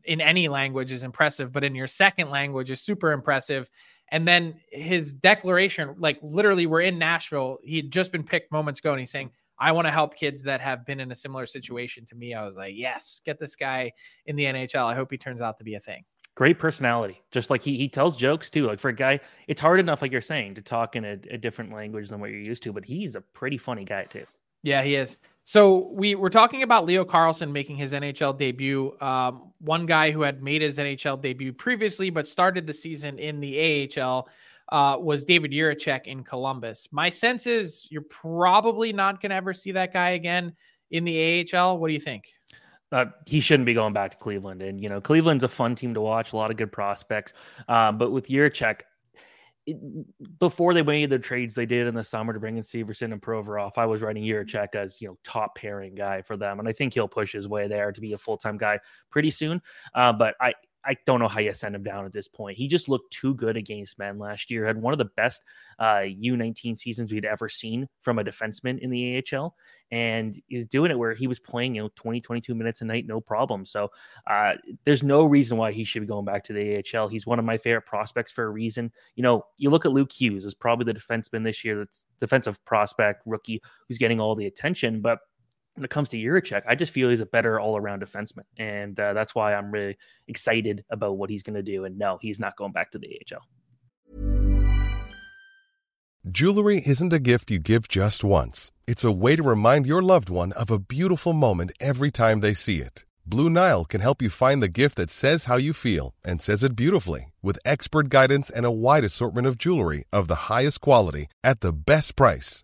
in 0.06 0.22
any 0.22 0.48
language 0.48 0.92
is 0.92 1.04
impressive 1.04 1.52
but 1.52 1.64
in 1.64 1.76
your 1.76 1.88
second 1.88 2.30
language 2.30 2.72
is 2.72 2.82
super 2.82 3.12
impressive. 3.12 3.70
And 4.10 4.28
then 4.28 4.56
his 4.72 5.14
declaration 5.14 5.96
like 5.98 6.20
literally 6.22 6.66
we're 6.66 6.82
in 6.82 6.98
nashville 6.98 7.60
he 7.64 7.78
had 7.78 7.92
just 7.92 8.12
been 8.12 8.24
picked 8.24 8.52
moments 8.52 8.80
ago 8.80 8.92
and 8.92 9.00
he's 9.00 9.10
saying 9.12 9.32
i 9.58 9.72
want 9.72 9.88
to 9.88 9.92
help 9.92 10.16
kids 10.16 10.44
that 10.44 10.60
have 10.60 10.86
been 10.86 11.00
in 11.00 11.12
a 11.12 11.16
similar 11.16 11.46
situation 11.46 12.06
to 12.08 12.16
me. 12.16 12.34
I 12.34 12.46
was 12.46 12.58
like 12.58 12.76
yes 12.76 13.22
get 13.24 13.40
this 13.40 13.56
guy 13.56 13.94
in 14.26 14.36
the 14.36 14.46
nhl 14.46 14.86
i 14.86 14.94
hope 14.94 15.12
he 15.12 15.18
turns 15.18 15.42
out 15.42 15.58
to 15.60 15.64
be 15.64 15.76
a 15.76 15.80
thing 15.80 16.04
great 16.36 16.60
personality. 16.60 17.22
Just 17.32 17.50
like 17.50 17.62
he 17.62 17.78
he 17.78 17.88
tells 17.88 18.16
jokes 18.16 18.50
too. 18.50 18.68
Like 18.68 18.80
for 18.80 18.90
a 18.90 18.96
guy, 18.96 19.20
it's 19.48 19.62
hard 19.62 19.80
enough, 19.80 20.02
like 20.02 20.12
you're 20.12 20.22
saying, 20.22 20.56
to 20.56 20.62
talk 20.62 20.96
in 20.96 21.06
a, 21.06 21.18
a, 21.30 21.38
different 21.38 21.74
language 21.74 22.10
than 22.10 22.20
what 22.20 22.30
you're 22.30 22.40
used 22.40 22.64
to. 22.64 22.74
But 22.74 22.86
he's 22.86 23.16
a 23.16 23.22
pretty 23.22 23.58
funny 23.58 23.86
guy 23.86 24.06
too. 24.06 24.26
Yeah, 24.64 24.84
he 24.84 24.96
is. 24.96 25.18
So 25.44 25.90
we 25.92 26.16
were 26.16 26.30
talking 26.30 26.62
about 26.64 26.86
Leo 26.86 27.04
Carlsson 27.04 27.52
making 27.52 27.76
his 27.76 27.94
NHL 27.94 28.38
debut. 28.38 28.96
Um, 29.02 29.52
one 29.60 29.86
guy 29.86 30.12
who 30.12 30.22
had 30.22 30.44
made 30.44 30.62
his 30.62 30.78
NHL 30.78 31.20
debut 31.20 31.52
previously, 31.52 32.10
but 32.12 32.28
started 32.28 32.68
the 32.68 32.74
season 32.74 33.18
in 33.18 33.40
the 33.40 33.90
AHL. 34.00 34.30
Uh, 34.70 34.96
was 34.98 35.26
David 35.26 35.52
Jiricek 35.52 36.08
in 36.08 36.24
Columbus. 36.24 36.88
My 36.94 37.10
sense 37.10 37.46
is 37.46 37.90
you're 37.92 38.04
probably 38.04 38.94
not 38.94 39.22
going 39.22 39.32
to 39.32 39.36
ever 39.36 39.52
see 39.52 39.74
that 39.74 39.92
guy 39.92 40.12
again 40.12 40.54
in 40.92 41.04
the 41.04 41.46
AHL. 41.54 41.78
What 41.78 41.88
do 41.88 41.94
you 41.94 42.00
think? 42.00 42.24
Uh, 42.92 43.06
he 43.26 43.40
shouldn't 43.40 43.66
be 43.66 43.74
going 43.74 43.94
back 43.94 44.12
to 44.12 44.18
Cleveland. 44.18 44.62
And, 44.62 44.82
you 44.82 44.90
know, 44.90 45.00
Cleveland's 45.02 45.44
a 45.44 45.48
fun 45.48 45.76
team 45.76 45.94
to 45.94 46.02
watch, 46.02 46.34
a 46.34 46.36
lot 46.36 46.52
of 46.52 46.58
good 46.58 46.72
prospects. 46.72 47.34
Uh, 47.68 47.92
but 47.92 48.12
with 48.12 48.28
Jiricek, 48.28 48.82
before 50.40 50.74
they 50.74 50.82
made 50.82 51.10
the 51.10 51.20
trades 51.20 51.56
they 51.56 51.66
did 51.66 51.88
in 51.88 51.94
the 51.94 52.04
summer 52.04 52.34
to 52.34 52.40
bring 52.40 52.58
in 52.58 52.64
Severson 52.64 53.14
and 53.14 53.22
Provorov, 53.22 53.78
I 53.78 53.86
was 53.86 54.02
writing 54.02 54.24
Jiricek 54.24 54.76
as 54.76 55.00
you 55.00 55.08
know 55.08 55.18
top 55.24 55.56
pairing 55.56 55.94
guy 55.94 56.22
for 56.24 56.36
them, 56.36 56.60
and 56.60 56.68
I 56.68 56.74
think 56.74 56.94
he'll 56.94 57.08
push 57.08 57.34
his 57.34 57.48
way 57.48 57.68
there 57.68 57.92
to 57.92 58.02
be 58.02 58.14
a 58.14 58.18
full 58.18 58.38
time 58.38 58.58
guy 58.58 58.80
pretty 59.12 59.30
soon. 59.30 59.62
Uh, 59.94 60.14
but 60.14 60.36
I 60.42 60.54
I 60.86 60.96
don't 61.06 61.20
know 61.20 61.28
how 61.28 61.40
you 61.40 61.54
send 61.54 61.76
him 61.76 61.84
down 61.84 62.06
at 62.06 62.14
this 62.14 62.28
point. 62.28 62.58
He 62.58 62.68
just 62.68 62.90
looked 62.90 63.14
too 63.14 63.36
good 63.36 63.58
against 63.58 64.00
men 64.00 64.18
last 64.18 64.50
year. 64.50 64.66
Had 64.66 64.82
one 64.82 64.94
of 64.94 64.98
the 64.98 65.10
best 65.18 65.44
uh, 65.80 66.04
U19 66.06 66.78
seasons 66.78 67.12
we'd 67.12 67.26
ever 67.26 67.50
seen 67.50 67.88
from 68.02 68.20
a 68.20 68.24
defenseman 68.24 68.80
in 68.80 68.90
the 68.90 69.24
AHL, 69.34 69.56
and 69.92 70.40
he's 70.48 70.66
doing 70.66 70.92
it 70.92 70.98
where 70.98 71.14
he 71.14 71.28
was 71.28 71.40
playing 71.40 71.76
you 71.76 71.84
know 71.84 71.90
20, 71.96 72.22
22 72.22 72.56
minutes 72.56 72.82
a 72.82 72.86
night, 72.86 73.06
no 73.08 73.22
problem. 73.22 73.66
So 73.66 73.90
uh, 74.28 74.54
there's 74.84 75.04
no 75.04 75.24
reason 75.24 75.58
why 75.58 75.72
he 75.72 75.84
should 75.84 76.02
be 76.02 76.08
going 76.08 76.26
back 76.26 76.44
to 76.46 76.54
the 76.54 76.84
AHL. 76.96 77.08
He's 77.08 77.28
one 77.28 77.40
of 77.40 77.46
my 77.46 77.58
favorite 77.58 77.86
prospects 77.86 78.32
for 78.32 78.46
a 78.46 78.50
reason. 78.50 78.92
You 79.16 79.24
know, 79.24 79.46
you 79.58 79.70
look 79.70 79.86
at 79.86 79.92
Luke 79.92 80.12
Hughes 80.12 80.46
as 80.46 80.54
probably 80.54 80.92
the 80.92 81.00
defenseman 81.00 81.44
this 81.44 81.64
year 81.64 81.78
that's 81.78 82.06
defensive 82.20 82.64
prospect 82.66 83.24
rookie 83.26 83.62
who's 83.88 83.98
getting 83.98 84.20
all 84.20 84.36
the 84.36 84.48
attention, 84.48 85.02
but 85.02 85.20
when 85.82 85.86
it 85.86 85.90
comes 85.90 86.10
to 86.10 86.18
Jiricek, 86.18 86.62
I 86.68 86.76
just 86.76 86.94
feel 86.94 87.10
he's 87.10 87.22
a 87.22 87.26
better 87.26 87.60
all 87.60 87.76
around 87.76 88.04
defenseman. 88.04 88.44
And 88.56 89.00
uh, 89.00 89.14
that's 89.14 89.34
why 89.34 89.56
I'm 89.56 89.72
really 89.72 89.98
excited 90.28 90.86
about 90.92 91.18
what 91.18 91.32
he's 91.32 91.42
going 91.42 91.56
to 91.56 91.64
do. 91.64 91.86
And 91.86 91.98
no, 91.98 92.20
he's 92.22 92.40
not 92.40 92.56
going 92.56 92.72
back 92.72 92.92
to 92.92 93.00
the 93.00 93.20
AHL. 93.34 93.42
Jewelry 96.30 96.84
isn't 96.86 97.12
a 97.12 97.18
gift 97.18 97.50
you 97.50 97.58
give 97.58 97.88
just 97.88 98.24
once, 98.24 98.72
it's 98.86 99.04
a 99.04 99.12
way 99.12 99.36
to 99.36 99.42
remind 99.42 99.88
your 99.88 100.04
loved 100.04 100.30
one 100.30 100.52
of 100.52 100.70
a 100.70 100.78
beautiful 100.78 101.34
moment 101.34 101.72
every 101.80 102.12
time 102.12 102.42
they 102.42 102.54
see 102.54 102.78
it. 102.78 103.06
Blue 103.26 103.50
Nile 103.50 103.86
can 103.86 104.02
help 104.02 104.22
you 104.22 104.30
find 104.30 104.62
the 104.62 104.70
gift 104.70 104.98
that 104.98 105.10
says 105.10 105.46
how 105.46 105.58
you 105.58 105.74
feel 105.74 106.14
and 106.24 106.40
says 106.40 106.64
it 106.64 106.76
beautifully 106.76 107.34
with 107.42 107.58
expert 107.66 108.10
guidance 108.10 108.52
and 108.52 108.68
a 108.68 108.72
wide 108.72 109.04
assortment 109.04 109.48
of 109.48 109.58
jewelry 109.58 110.04
of 110.14 110.28
the 110.28 110.48
highest 110.52 110.80
quality 110.80 111.26
at 111.44 111.62
the 111.62 111.74
best 111.74 112.16
price. 112.16 112.64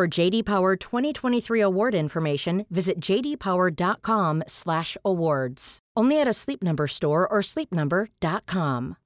For 0.00 0.08
JD 0.08 0.46
Power 0.46 0.76
2023 0.76 1.60
award 1.60 1.94
information, 1.94 2.64
visit 2.70 3.00
jdpower.com/awards. 3.00 5.78
Only 5.94 6.18
at 6.18 6.26
a 6.26 6.32
Sleep 6.32 6.62
Number 6.62 6.86
store 6.86 7.28
or 7.28 7.42
sleepnumber.com. 7.42 8.96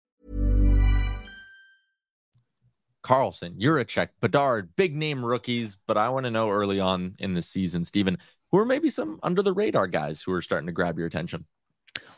Carlsson, 3.03 3.59
Jiricek, 3.59 4.11
Bedard, 4.21 4.77
big 4.77 4.95
name 4.95 5.25
rookies, 5.25 5.79
but 5.89 5.97
I 5.97 6.11
want 6.11 6.27
to 6.27 6.31
know 6.31 6.49
early 6.49 6.79
on 6.79 7.17
in 7.19 7.33
the 7.33 7.43
season, 7.43 7.85
Steven, 7.85 8.17
who 8.53 8.59
are 8.59 8.65
maybe 8.65 8.89
some 8.89 9.19
under 9.25 9.43
the 9.43 9.53
radar 9.53 9.89
guys 9.89 10.23
who 10.23 10.33
are 10.33 10.43
starting 10.43 10.69
to 10.69 10.73
grab 10.73 10.97
your 10.97 11.09
attention? 11.09 11.45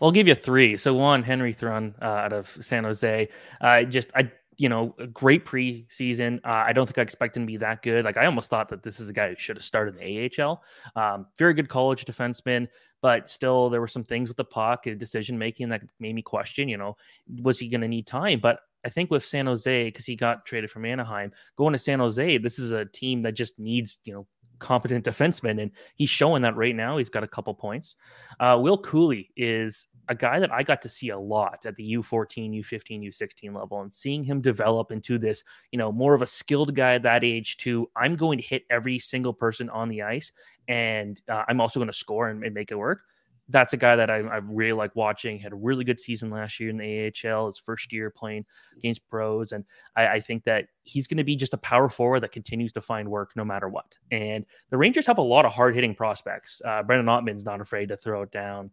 I'll 0.03 0.13
give 0.13 0.29
you 0.29 0.35
three. 0.35 0.77
So 0.77 0.93
one, 0.93 1.23
Henry 1.23 1.55
Thrun 1.55 1.95
uh, 2.03 2.05
out 2.05 2.35
of 2.35 2.49
San 2.61 2.85
Jose. 2.85 3.29
I 3.59 3.85
uh, 3.85 3.85
just 3.85 4.13
I 4.15 4.31
you 4.59 4.69
know, 4.69 4.95
a 4.99 5.07
great 5.07 5.45
preseason. 5.45 6.39
Uh, 6.45 6.65
I 6.67 6.73
don't 6.73 6.87
think 6.87 6.99
I 6.99 7.03
expect 7.03 7.37
him 7.37 7.43
to 7.43 7.47
be 7.47 7.57
that 7.59 7.83
good. 7.83 8.05
Like 8.05 8.17
I 8.17 8.27
almost 8.27 8.51
thought 8.51 8.69
that 8.71 8.83
this 8.83 9.01
is 9.01 9.09
a 9.09 9.13
guy 9.13 9.29
who 9.29 9.35
should 9.37 9.57
have 9.57 9.65
started 9.65 9.97
the 9.97 10.31
AHL. 10.43 10.63
Um, 10.97 11.27
very 11.37 11.55
good 11.55 11.69
college 11.69 12.05
defenseman, 12.05 12.69
but 13.03 13.29
still 13.29 13.69
there 13.69 13.81
were 13.81 13.89
some 13.89 14.05
things 14.05 14.29
with 14.29 14.37
the 14.37 14.45
puck 14.45 14.87
and 14.87 14.99
decision 14.99 15.39
making 15.39 15.69
that 15.69 15.83
made 16.01 16.15
me 16.15 16.23
question. 16.23 16.69
You 16.69 16.79
know, 16.79 16.97
was 17.43 17.59
he 17.59 17.69
going 17.69 17.83
to 17.83 17.89
need 17.89 18.07
time? 18.07 18.41
But 18.41 18.61
I 18.85 18.89
think 18.89 19.11
with 19.11 19.25
San 19.25 19.47
Jose, 19.47 19.89
because 19.89 20.07
he 20.07 20.17
got 20.17 20.47
traded 20.47 20.71
from 20.71 20.85
Anaheim, 20.85 21.33
going 21.57 21.73
to 21.73 21.79
San 21.79 21.99
Jose, 21.99 22.39
this 22.39 22.59
is 22.59 22.71
a 22.71 22.85
team 22.85 23.23
that 23.23 23.33
just 23.33 23.59
needs 23.59 23.99
you 24.05 24.13
know 24.15 24.27
competent 24.59 25.05
defenseman, 25.05 25.61
and 25.61 25.71
he's 25.95 26.11
showing 26.11 26.43
that 26.43 26.57
right 26.57 26.75
now. 26.75 26.99
He's 26.99 27.11
got 27.11 27.25
a 27.25 27.29
couple 27.29 27.55
points. 27.55 27.97
Uh, 28.41 28.59
Will 28.61 28.81
Cuylle 28.81 29.29
is 29.37 29.87
a 30.09 30.15
guy 30.15 30.39
that 30.39 30.53
I 30.53 30.63
got 30.63 30.83
to 30.83 30.89
see 30.89 31.11
a 31.11 31.19
lot 31.19 31.67
at 31.67 31.75
the 31.77 31.95
U14, 31.95 32.61
U15, 32.61 33.09
U16 33.09 33.55
level, 33.55 33.81
and 33.81 33.95
seeing 33.95 34.23
him 34.23 34.41
develop 34.41 34.93
into 34.93 35.19
this, 35.19 35.43
you 35.73 35.79
know, 35.79 35.91
more 35.91 36.15
of 36.15 36.23
a 36.23 36.27
skilled 36.27 36.75
guy 36.75 36.95
at 36.95 37.03
that 37.03 37.25
age. 37.25 37.57
To 37.59 37.91
I'm 37.97 38.15
going 38.15 38.39
to 38.39 38.45
hit 38.45 38.65
every 38.71 38.99
single 38.99 39.33
person 39.33 39.69
on 39.71 39.89
the 39.89 40.03
ice, 40.03 40.33
and 40.69 41.21
uh, 41.29 41.45
I'm 41.49 41.61
also 41.61 41.81
going 41.81 41.89
to 41.91 41.97
score 41.97 42.29
and, 42.29 42.45
and 42.45 42.55
make 42.55 42.71
it 42.71 42.77
work 42.77 43.03
that's 43.49 43.73
a 43.73 43.77
guy 43.77 43.97
that 43.97 44.11
I, 44.11 44.17
I, 44.17 44.37
really 44.39 44.73
like 44.73 44.95
watching. 44.97 45.39
Had 45.39 45.53
a 45.53 45.57
really 45.57 45.85
good 45.85 46.01
season 46.01 46.31
last 46.31 46.59
year 46.59 46.71
in 46.71 46.77
the 46.77 47.13
AHL, 47.25 47.47
his 47.47 47.59
first 47.59 47.93
year 47.93 48.11
playing 48.11 48.45
against 48.77 49.07
pros, 49.09 49.53
and 49.53 49.65
I, 49.95 50.07
I 50.07 50.21
think 50.21 50.45
that 50.45 50.67
he's 50.83 51.07
going 51.07 51.19
to 51.19 51.25
be 51.25 51.37
just 51.37 51.55
a 51.55 51.59
power 51.59 51.89
forward 51.89 52.21
that 52.21 52.33
continues 52.33 52.73
to 52.73 52.81
find 52.81 53.09
work 53.09 53.33
no 53.37 53.45
matter 53.45 53.69
what. 53.69 53.97
And 54.11 54.45
the 54.71 54.77
Rangers 54.77 55.07
have 55.07 55.19
a 55.19 55.23
lot 55.23 55.45
of 55.45 55.53
hard 55.53 55.75
hitting 55.75 55.95
prospects. 55.95 56.61
Uh, 56.65 56.83
Brennan 56.83 57.07
Othmann's 57.07 57.45
not 57.45 57.61
afraid 57.61 57.89
to 57.91 57.97
throw 57.97 58.23
it 58.23 58.33
down. 58.33 58.71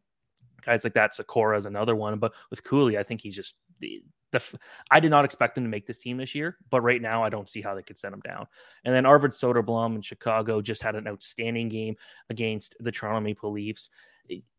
Guys 0.65 0.83
like 0.83 0.93
that, 0.93 1.13
Sykora 1.13 1.57
is 1.57 1.65
another 1.65 1.95
one, 1.95 2.17
but 2.19 2.33
with 2.49 2.63
Cuylle, 2.63 2.97
I 2.97 3.03
think 3.03 3.21
he's 3.21 3.35
just 3.35 3.57
the, 3.79 4.01
the, 4.31 4.41
I 4.89 5.01
did 5.01 5.11
not 5.11 5.25
expect 5.25 5.57
him 5.57 5.65
to 5.65 5.69
make 5.69 5.85
this 5.85 5.97
team 5.97 6.17
this 6.17 6.33
year, 6.33 6.57
but 6.69 6.81
right 6.81 7.01
now 7.01 7.21
I 7.21 7.29
don't 7.29 7.49
see 7.49 7.61
how 7.61 7.75
they 7.75 7.83
could 7.83 7.99
send 7.99 8.13
him 8.13 8.21
down. 8.21 8.45
And 8.85 8.95
then 8.95 9.05
Arvid 9.05 9.31
Soderblom 9.31 9.95
in 9.95 10.01
Chicago 10.01 10.61
just 10.61 10.81
had 10.81 10.95
an 10.95 11.07
outstanding 11.07 11.67
game 11.67 11.95
against 12.29 12.77
the 12.79 12.91
Toronto 12.91 13.19
Maple 13.19 13.51
Leafs 13.51 13.89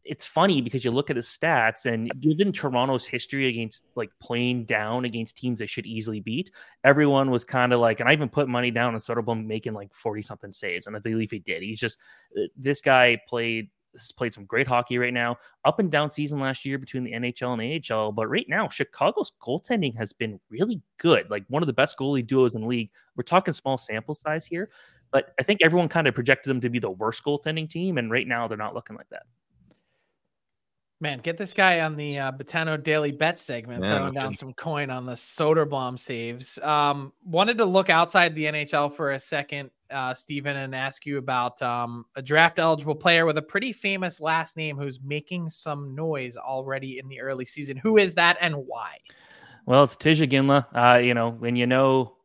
it's 0.05 0.25
funny 0.25 0.61
because 0.61 0.85
you 0.85 0.91
look 0.91 1.11
at 1.11 1.17
his 1.17 1.27
stats 1.27 1.87
and 1.87 2.11
given 2.21 2.53
Toronto's 2.53 3.07
history 3.07 3.49
against 3.49 3.85
like 3.95 4.11
playing 4.21 4.65
down 4.65 5.05
against 5.05 5.37
teams 5.37 5.59
they 5.59 5.67
should 5.67 5.87
easily 5.87 6.21
beat, 6.21 6.51
everyone 6.85 7.31
was 7.31 7.45
kind 7.45 7.73
of 7.73 7.81
like, 7.81 8.01
and 8.01 8.09
I 8.09 8.13
even 8.13 8.29
put 8.29 8.49
money 8.49 8.71
down 8.71 8.95
on 8.95 9.01
Soderblom 9.01 9.47
making 9.47 9.73
like 9.73 9.95
40 9.95 10.23
something 10.23 10.53
saves. 10.53 10.87
And 10.87 10.95
I 10.95 10.99
believe 10.99 11.31
he 11.31 11.39
did. 11.39 11.63
He's 11.63 11.81
just, 11.81 11.99
uh, 12.37 12.43
this 12.57 12.81
guy 12.83 13.19
played, 13.27 13.71
has 13.93 14.13
played 14.13 14.35
some 14.35 14.45
great 14.45 14.67
hockey 14.67 14.99
right 14.99 15.15
now. 15.15 15.37
Up 15.65 15.79
and 15.79 15.91
down 15.91 16.11
season 16.11 16.41
last 16.41 16.65
year 16.65 16.79
between 16.79 17.05
the 17.05 17.13
NHL 17.13 17.59
and 17.59 17.93
AHL. 17.93 18.13
But 18.13 18.27
right 18.27 18.47
now, 18.49 18.69
Chicago's 18.69 19.33
goaltending 19.41 19.97
has 19.97 20.13
been 20.13 20.39
really 20.51 20.83
good. 20.99 21.31
Like 21.31 21.45
one 21.49 21.63
of 21.63 21.67
the 21.67 21.73
best 21.73 21.97
goalie 21.97 22.27
duos 22.27 22.57
in 22.57 22.63
the 22.63 22.67
league. 22.67 22.91
We're 23.17 23.23
talking 23.23 23.55
small 23.55 23.79
sample 23.79 24.15
size 24.15 24.45
here. 24.45 24.69
But 25.13 25.33
I 25.39 25.45
think 25.45 25.61
everyone 25.63 25.89
kind 25.89 26.09
of 26.09 26.15
projected 26.15 26.51
them 26.51 26.61
to 26.61 26.69
be 26.69 26.81
the 26.81 26.91
worst 26.91 27.25
goaltending 27.25 27.71
team. 27.71 27.99
And 27.99 28.11
right 28.11 28.27
now, 28.27 28.49
they're 28.49 28.59
not 28.59 28.75
looking 28.75 28.97
like 28.97 29.09
that. 29.11 29.23
Man, 31.05 31.19
get 31.19 31.37
this 31.37 31.53
guy 31.53 31.81
on 31.81 31.97
the 31.97 32.19
uh, 32.19 32.33
Betano 32.33 32.83
Daily 32.83 33.13
Bet 33.13 33.39
segment, 33.39 33.85
yeah, 33.85 33.91
throwing 33.91 34.15
down 34.15 34.33
some 34.33 34.55
coin 34.55 34.89
on 34.89 35.05
the 35.05 35.13
Soderblom 35.13 35.99
saves. 35.99 36.59
Um, 36.61 37.13
wanted 37.27 37.59
to 37.59 37.67
look 37.67 37.91
outside 37.91 38.35
the 38.35 38.47
NHL 38.47 38.91
for 38.91 39.13
a 39.13 39.19
second, 39.19 39.69
uh, 39.91 40.15
Steven, 40.15 40.57
and 40.57 40.75
ask 40.75 41.05
you 41.05 41.19
about 41.19 41.61
um, 41.61 42.07
a 42.17 42.23
draft 42.23 42.59
eligible 42.59 42.95
player 42.95 43.27
with 43.27 43.37
a 43.37 43.43
pretty 43.43 43.71
famous 43.71 44.19
last 44.19 44.57
name 44.57 44.79
who's 44.79 44.99
making 45.03 45.47
some 45.51 45.95
noise 45.95 46.39
already 46.39 46.99
in 46.99 47.07
the 47.09 47.21
early 47.21 47.45
season. 47.45 47.77
Who 47.77 47.99
is 47.99 48.15
that 48.15 48.39
and 48.41 48.57
why? 48.57 48.97
Well, 49.67 49.85
it's 49.85 49.97
Tij 49.97 50.27
Iginla. 50.27 50.69
Uh, 50.73 51.01
you 51.01 51.13
know, 51.13 51.33
when 51.33 51.55
you 51.55 51.67
know 51.67 52.17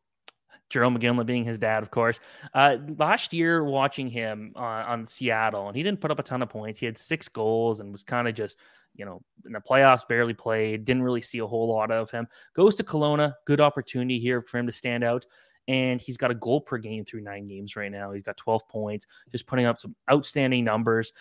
Jarome 0.69 0.97
Iginla 0.97 1.25
being 1.25 1.43
his 1.43 1.57
dad, 1.57 1.83
of 1.83 1.91
course. 1.91 2.19
Uh, 2.53 2.77
last 2.97 3.33
year, 3.33 3.63
watching 3.63 4.07
him 4.09 4.53
uh, 4.55 4.59
on 4.87 5.05
Seattle, 5.05 5.67
and 5.67 5.75
he 5.75 5.83
didn't 5.83 6.01
put 6.01 6.11
up 6.11 6.19
a 6.19 6.23
ton 6.23 6.41
of 6.41 6.49
points. 6.49 6.79
He 6.79 6.85
had 6.85 6.97
six 6.97 7.27
goals 7.27 7.79
and 7.79 7.91
was 7.91 8.03
kind 8.03 8.27
of 8.27 8.35
just, 8.35 8.57
you 8.95 9.05
know, 9.05 9.21
in 9.45 9.53
the 9.53 9.59
playoffs, 9.59 10.07
barely 10.07 10.33
played. 10.33 10.85
Didn't 10.85 11.03
really 11.03 11.21
see 11.21 11.39
a 11.39 11.47
whole 11.47 11.67
lot 11.67 11.91
of 11.91 12.11
him. 12.11 12.27
Goes 12.53 12.75
to 12.75 12.83
Kelowna, 12.83 13.33
good 13.45 13.61
opportunity 13.61 14.19
here 14.19 14.41
for 14.41 14.57
him 14.57 14.65
to 14.67 14.71
stand 14.71 15.03
out. 15.03 15.25
and 15.69 16.01
he's 16.01 16.17
got 16.17 16.31
a 16.31 16.35
goal 16.35 16.59
per 16.59 16.79
game 16.79 17.05
through 17.05 17.21
nine 17.21 17.45
games 17.45 17.75
right 17.75 17.91
now. 17.91 18.11
He's 18.11 18.23
got 18.23 18.37
12 18.37 18.67
points, 18.67 19.05
just 19.31 19.45
putting 19.45 19.65
up 19.67 19.79
some 19.79 19.95
outstanding 20.11 20.65
numbers. 20.65 21.13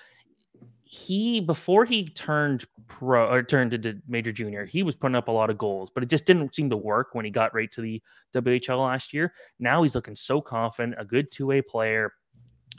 He 0.90 1.40
before 1.40 1.84
he 1.84 2.08
turned 2.08 2.64
pro 2.86 3.30
or 3.30 3.42
turned 3.42 3.74
into 3.74 4.00
major 4.08 4.32
junior, 4.32 4.64
he 4.64 4.82
was 4.82 4.94
putting 4.94 5.16
up 5.16 5.28
a 5.28 5.32
lot 5.32 5.50
of 5.50 5.58
goals, 5.58 5.90
but 5.90 6.02
it 6.02 6.08
just 6.08 6.24
didn't 6.24 6.54
seem 6.54 6.70
to 6.70 6.78
work 6.78 7.08
when 7.12 7.26
he 7.26 7.30
got 7.30 7.54
right 7.54 7.70
to 7.72 7.82
the 7.82 8.02
WHL 8.34 8.86
last 8.86 9.12
year. 9.12 9.34
Now 9.58 9.82
he's 9.82 9.94
looking 9.94 10.16
so 10.16 10.40
confident, 10.40 10.94
a 10.98 11.04
good 11.04 11.30
two 11.30 11.46
way 11.46 11.60
player, 11.60 12.14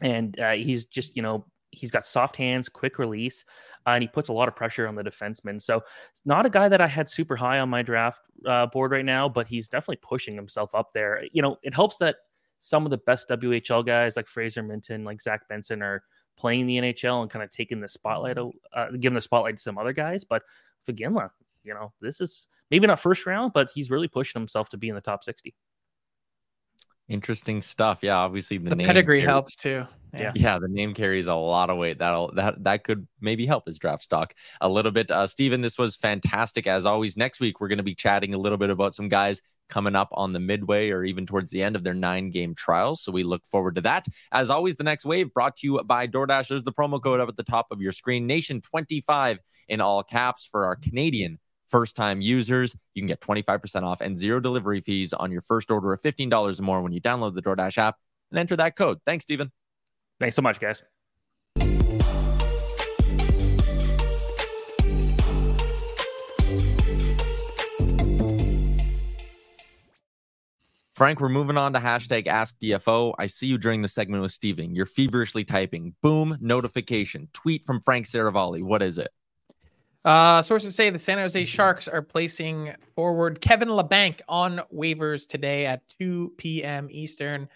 and 0.02 0.40
uh, 0.40 0.54
he's 0.54 0.86
just 0.86 1.16
you 1.16 1.22
know 1.22 1.46
he's 1.72 1.92
got 1.92 2.04
soft 2.04 2.36
hands, 2.36 2.68
quick 2.68 2.98
release, 2.98 3.46
uh, 3.86 3.92
and 3.92 4.02
he 4.02 4.08
puts 4.08 4.30
a 4.30 4.34
lot 4.34 4.48
of 4.48 4.56
pressure 4.56 4.88
on 4.88 4.96
the 4.96 5.04
defenseman. 5.04 5.62
So, 5.62 5.82
not 6.26 6.48
a 6.48 6.50
guy 6.50 6.68
that 6.68 6.82
I 6.82 6.88
had 6.88 7.08
super 7.08 7.36
high 7.36 7.60
on 7.60 7.70
my 7.70 7.84
draft 7.84 8.22
uh, 8.46 8.66
board 8.66 8.92
right 8.92 9.06
now, 9.06 9.30
but 9.30 9.48
he's 9.48 9.70
definitely 9.70 10.00
pushing 10.02 10.36
himself 10.36 10.74
up 10.74 10.94
there. 10.94 11.24
You 11.32 11.44
know, 11.44 11.58
it 11.62 11.76
helps 11.76 11.98
that 11.98 12.16
some 12.60 12.86
of 12.86 12.92
the 12.92 12.98
best 12.98 13.30
WHL 13.30 13.86
guys 13.86 14.16
like 14.16 14.28
Fraser 14.28 14.64
Minten, 14.64 15.06
like 15.06 15.22
Zach 15.22 15.48
Benson, 15.48 15.82
are 15.82 16.04
playing 16.40 16.66
the 16.66 16.78
NHL 16.78 17.22
and 17.22 17.30
kind 17.30 17.44
of 17.44 17.52
taking 17.52 17.82
the 17.82 17.90
spotlight, 17.90 18.38
uh, 18.38 18.90
giving 19.00 19.16
the 19.16 19.22
spotlight 19.22 19.58
to 19.58 19.62
some 19.62 19.78
other 19.78 19.94
guys. 19.94 20.24
But 20.24 20.44
Faginla, 20.88 21.30
you 21.64 21.74
know, 21.74 21.92
this 22.02 22.22
is 22.22 22.48
maybe 22.72 22.88
not 22.88 23.00
first 23.00 23.26
round, 23.26 23.52
but 23.54 23.70
he's 23.76 23.92
really 23.92 24.08
pushing 24.08 24.40
himself 24.40 24.70
to 24.70 24.78
be 24.78 24.90
in 24.90 24.96
the 24.96 25.02
top 25.02 25.24
60. 25.24 25.54
Interesting 27.10 27.62
stuff. 27.62 28.00
Yeah, 28.02 28.18
obviously 28.18 28.58
the, 28.58 28.70
the 28.70 28.78
pedigree 28.78 29.22
carries, 29.22 29.30
helps 29.30 29.56
too. 29.56 29.86
Yeah. 30.14 30.32
yeah, 30.36 30.60
the 30.60 30.68
name 30.68 30.94
carries 30.94 31.28
a 31.28 31.36
lot 31.36 31.70
of 31.70 31.78
weight. 31.78 32.00
That'll 32.00 32.32
that 32.36 32.64
that 32.64 32.84
could 32.84 33.08
maybe 33.20 33.48
help 33.48 33.66
his 33.66 33.80
draft 33.80 34.04
stock 34.04 34.34
a 34.62 34.70
little 34.70 34.92
bit. 34.92 35.10
Uh, 35.10 35.26
Steven, 35.26 35.62
this 35.62 35.78
was 35.78 35.96
fantastic 35.96 36.68
as 36.68 36.86
always. 36.86 37.18
Next 37.18 37.40
week 37.40 37.60
we're 37.60 37.68
going 37.68 37.78
to 37.78 37.84
be 37.84 37.96
chatting 37.96 38.36
a 38.36 38.38
little 38.38 38.60
bit 38.60 38.70
about 38.70 38.94
some 38.94 39.10
guys 39.10 39.42
coming 39.70 39.96
up 39.96 40.10
on 40.12 40.34
the 40.34 40.40
midway 40.40 40.90
or 40.90 41.04
even 41.04 41.26
towards 41.26 41.52
the 41.52 41.64
end 41.64 41.76
of 41.76 41.84
their 41.84 41.94
nine 41.94 42.30
game 42.30 42.56
trials. 42.56 43.02
So 43.02 43.12
we 43.12 43.24
look 43.24 43.46
forward 43.46 43.76
to 43.76 43.82
that. 43.82 44.06
As 44.32 44.50
always, 44.50 44.76
the 44.76 44.84
next 44.84 45.06
wave 45.06 45.34
brought 45.34 45.58
to 45.58 45.68
you 45.68 45.84
by 45.84 46.08
DoorDash. 46.08 46.50
There's 46.50 46.64
the 46.64 46.74
promo 46.74 47.02
code 47.02 47.20
up 47.20 47.30
at 47.30 47.38
the 47.38 47.44
top 47.44 47.68
of 47.72 47.82
your 47.82 47.92
screen. 47.92 48.28
Nation 48.28 48.62
25 48.62 49.40
in 49.68 49.82
all 49.82 50.04
caps 50.04 50.46
for 50.46 50.66
our 50.66 50.76
Canadian 50.76 51.40
first 51.68 51.96
time 51.96 52.22
users. 52.22 52.76
You 52.94 53.02
can 53.02 53.08
get 53.08 53.22
25% 53.22 53.84
off 53.84 54.02
and 54.02 54.18
zero 54.18 54.40
delivery 54.40 54.82
fees 54.82 55.14
on 55.14 55.32
your 55.32 55.42
first 55.42 55.72
order 55.72 55.94
of 55.94 56.02
$15 56.02 56.60
or 56.60 56.64
more 56.64 56.82
when 56.82 56.92
you 56.92 57.02
download 57.02 57.36
the 57.36 57.42
DoorDash 57.42 57.78
app 57.78 57.98
and 58.32 58.40
enter 58.40 58.56
that 58.58 58.76
code. 58.76 59.00
Thanks, 59.06 59.24
Steven. 59.24 59.52
Thanks 60.20 60.36
so 60.36 60.42
much, 60.42 60.60
guys. 60.60 60.84
Frank, 71.00 71.22
we're 71.22 71.30
moving 71.30 71.56
on 71.56 71.72
to 71.72 71.80
hashtag 71.80 72.28
Ask 72.28 72.60
DFO. 72.60 73.14
I 73.18 73.28
see 73.28 73.48
you 73.48 73.58
during 73.58 73.82
the 73.82 73.88
segment 73.88 74.22
with 74.22 74.34
Steven. 74.34 74.76
You're 74.76 74.86
feverishly 74.86 75.46
typing. 75.46 75.96
Boom, 76.02 76.38
notification. 76.42 77.30
Tweet 77.32 77.64
from 77.64 77.80
Frank 77.80 78.06
Seravalli. 78.06 78.62
What 78.62 78.82
is 78.82 78.98
it? 78.98 79.08
Uh, 80.04 80.42
sources 80.42 80.76
say 80.76 80.90
the 80.90 81.00
San 81.00 81.18
Jose 81.18 81.46
Sharks 81.46 81.88
are 81.88 82.02
placing 82.02 82.74
forward 82.96 83.40
Kevin 83.40 83.70
Labanc 83.70 84.20
on 84.28 84.60
waivers 84.76 85.26
today 85.26 85.68
at 85.68 85.88
2 86.00 86.34
p.m. 86.36 86.90
Eastern. 86.92 87.48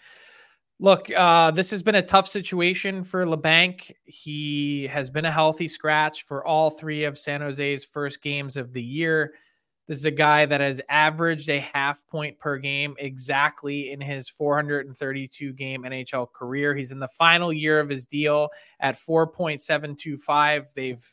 Look, 0.80 1.10
uh, 1.14 1.50
this 1.50 1.70
has 1.70 1.82
been 1.82 1.96
a 1.96 2.02
tough 2.02 2.26
situation 2.26 3.02
for 3.02 3.26
Labanc. 3.26 3.92
He 4.06 4.86
has 4.86 5.10
been 5.10 5.26
a 5.26 5.30
healthy 5.30 5.68
scratch 5.68 6.22
for 6.22 6.46
all 6.46 6.70
three 6.70 7.04
of 7.04 7.18
San 7.18 7.42
Jose's 7.42 7.84
first 7.84 8.22
games 8.22 8.56
of 8.56 8.72
the 8.72 8.82
year. 8.82 9.34
This 9.86 9.98
is 9.98 10.06
a 10.06 10.10
guy 10.10 10.46
that 10.46 10.62
has 10.62 10.80
averaged 10.88 11.50
a 11.50 11.60
half 11.60 12.06
point 12.06 12.38
per 12.38 12.56
game 12.56 12.94
exactly 12.98 13.92
in 13.92 14.00
his 14.00 14.30
432 14.30 15.52
game 15.52 15.82
NHL 15.82 16.32
career. 16.32 16.74
He's 16.74 16.92
in 16.92 17.00
the 17.00 17.08
final 17.08 17.52
year 17.52 17.80
of 17.80 17.90
his 17.90 18.06
deal 18.06 18.48
at 18.80 18.96
4.725. 18.96 20.72
They've 20.72 21.04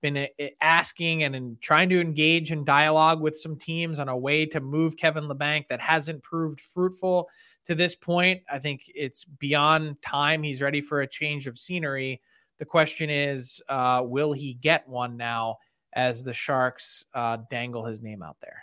been 0.00 0.16
eh, 0.16 0.26
eh, 0.38 0.50
asking 0.60 1.24
and 1.24 1.60
trying 1.60 1.88
to 1.88 2.00
engage 2.00 2.52
in 2.52 2.64
dialogue 2.64 3.20
with 3.20 3.36
some 3.36 3.56
teams 3.56 3.98
on 3.98 4.08
a 4.08 4.16
way 4.16 4.46
to 4.46 4.60
move 4.60 4.96
Kevin 4.96 5.24
Labanc 5.24 5.66
that 5.68 5.80
hasn't 5.80 6.22
proved 6.22 6.60
fruitful 6.60 7.28
to 7.64 7.74
this 7.74 7.96
point. 7.96 8.42
I 8.50 8.58
think 8.60 8.84
it's 8.94 9.24
beyond 9.24 10.00
time. 10.02 10.42
He's 10.42 10.62
ready 10.62 10.80
for 10.80 11.00
a 11.00 11.06
change 11.06 11.46
of 11.46 11.58
scenery. 11.58 12.20
The 12.58 12.64
question 12.64 13.10
is, 13.10 13.60
uh, 13.68 14.02
will 14.04 14.32
he 14.32 14.54
get 14.54 14.88
one 14.88 15.16
now 15.16 15.58
as 15.92 16.22
the 16.22 16.32
Sharks 16.32 17.04
uh, 17.14 17.38
dangle 17.50 17.84
his 17.84 18.02
name 18.02 18.22
out 18.22 18.36
there? 18.40 18.62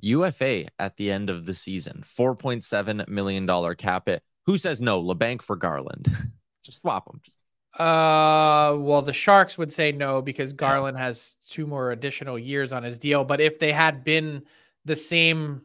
UFA 0.00 0.66
at 0.78 0.96
the 0.96 1.10
end 1.10 1.30
of 1.30 1.46
the 1.46 1.54
season, 1.54 2.02
$4.7 2.04 3.08
million 3.08 3.74
cap 3.76 4.08
it. 4.08 4.22
Who 4.46 4.58
says 4.58 4.80
no? 4.80 5.02
Labanc 5.02 5.42
for 5.42 5.56
Garland. 5.56 6.08
Just 6.62 6.80
swap 6.80 7.06
them. 7.06 7.20
Just 7.22 7.38
uh, 7.78 8.76
well, 8.78 9.02
the 9.02 9.12
Sharks 9.12 9.58
would 9.58 9.72
say 9.72 9.90
no 9.90 10.22
because 10.22 10.52
Garland 10.52 10.96
has 10.96 11.36
two 11.48 11.66
more 11.66 11.90
additional 11.90 12.38
years 12.38 12.72
on 12.72 12.84
his 12.84 13.00
deal. 13.00 13.24
But 13.24 13.40
if 13.40 13.58
they 13.58 13.72
had 13.72 14.04
been 14.04 14.44
the 14.84 14.94
same 14.94 15.62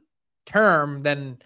term, 0.47 0.97
then 0.99 1.37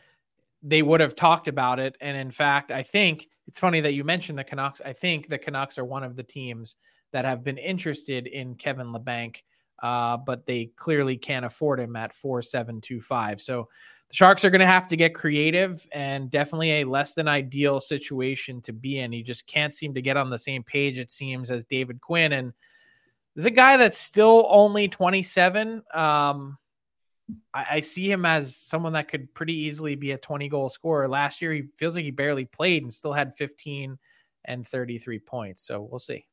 they 0.62 0.82
would 0.82 1.02
have 1.02 1.15
talked 1.15 1.50
about 1.50 1.80
it. 1.80 1.98
And 2.00 2.15
in 2.15 2.32
fact, 2.32 2.72
I 2.72 2.84
think 2.84 3.28
it's 3.46 3.60
funny 3.60 3.82
that 3.82 3.93
you 3.93 4.06
mentioned 4.06 4.39
the 4.39 4.46
Canucks. 4.46 4.80
I 4.86 4.93
think 4.93 5.28
the 5.28 5.38
Canucks 5.38 5.78
are 5.78 5.84
one 5.84 6.04
of 6.04 6.15
the 6.15 6.24
teams 6.24 6.76
that 7.13 7.26
have 7.26 7.43
been 7.43 7.58
interested 7.58 8.28
in 8.28 8.56
Kevin 8.56 8.88
Labanc, 8.88 9.38
uh, 9.82 10.17
but 10.17 10.45
they 10.45 10.65
clearly 10.76 11.15
can't 11.15 11.45
afford 11.45 11.80
him 11.80 11.95
at 11.95 12.13
four 12.13 12.41
seven 12.41 12.82
two 12.82 12.99
five. 12.99 13.39
So 13.39 13.69
the 14.10 14.15
Sharks 14.15 14.43
are 14.43 14.49
going 14.49 14.60
to 14.60 14.67
have 14.67 14.88
to 14.88 14.97
get 14.97 15.15
creative 15.15 15.88
and 15.91 16.30
definitely 16.30 16.82
a 16.82 16.84
less 16.84 17.13
than 17.13 17.28
ideal 17.28 17.80
situation 17.80 18.62
to 18.62 18.73
be 18.73 18.99
in. 18.99 19.12
He 19.12 19.23
just 19.23 19.47
can't 19.47 19.73
seem 19.73 19.93
to 19.93 20.02
get 20.02 20.17
on 20.17 20.30
the 20.30 20.38
same 20.38 20.63
page, 20.63 20.99
it 20.99 21.10
seems, 21.10 21.49
as 21.49 21.65
David 21.65 22.02
Quinn. 22.02 22.34
And 22.34 22.54
there's 23.36 23.45
a 23.45 23.52
guy 23.52 23.78
that's 23.78 23.97
still 23.97 24.45
only 24.49 24.88
27. 24.88 25.82
Um, 25.93 26.58
I, 27.54 27.65
I, 27.71 27.80
see 27.80 28.12
him 28.12 28.26
as 28.26 28.56
someone 28.56 28.93
that 28.93 29.08
could 29.08 29.34
pretty 29.34 29.54
easily 29.54 29.95
be 29.95 30.12
a 30.12 30.17
20 30.17 30.49
goal 30.49 30.69
scorer. 30.69 31.08
Last 31.08 31.41
year, 31.41 31.52
he 31.54 31.63
feels 31.78 31.95
like 31.95 32.06
he 32.06 32.12
barely 32.12 32.45
played 32.45 32.84
and 32.84 32.93
still 32.93 33.13
had 33.13 33.36
15 33.36 33.97
and 34.45 34.67
33 34.67 35.19
points. 35.19 35.65
So 35.65 35.82
we'll 35.82 35.99
see. 35.99 36.26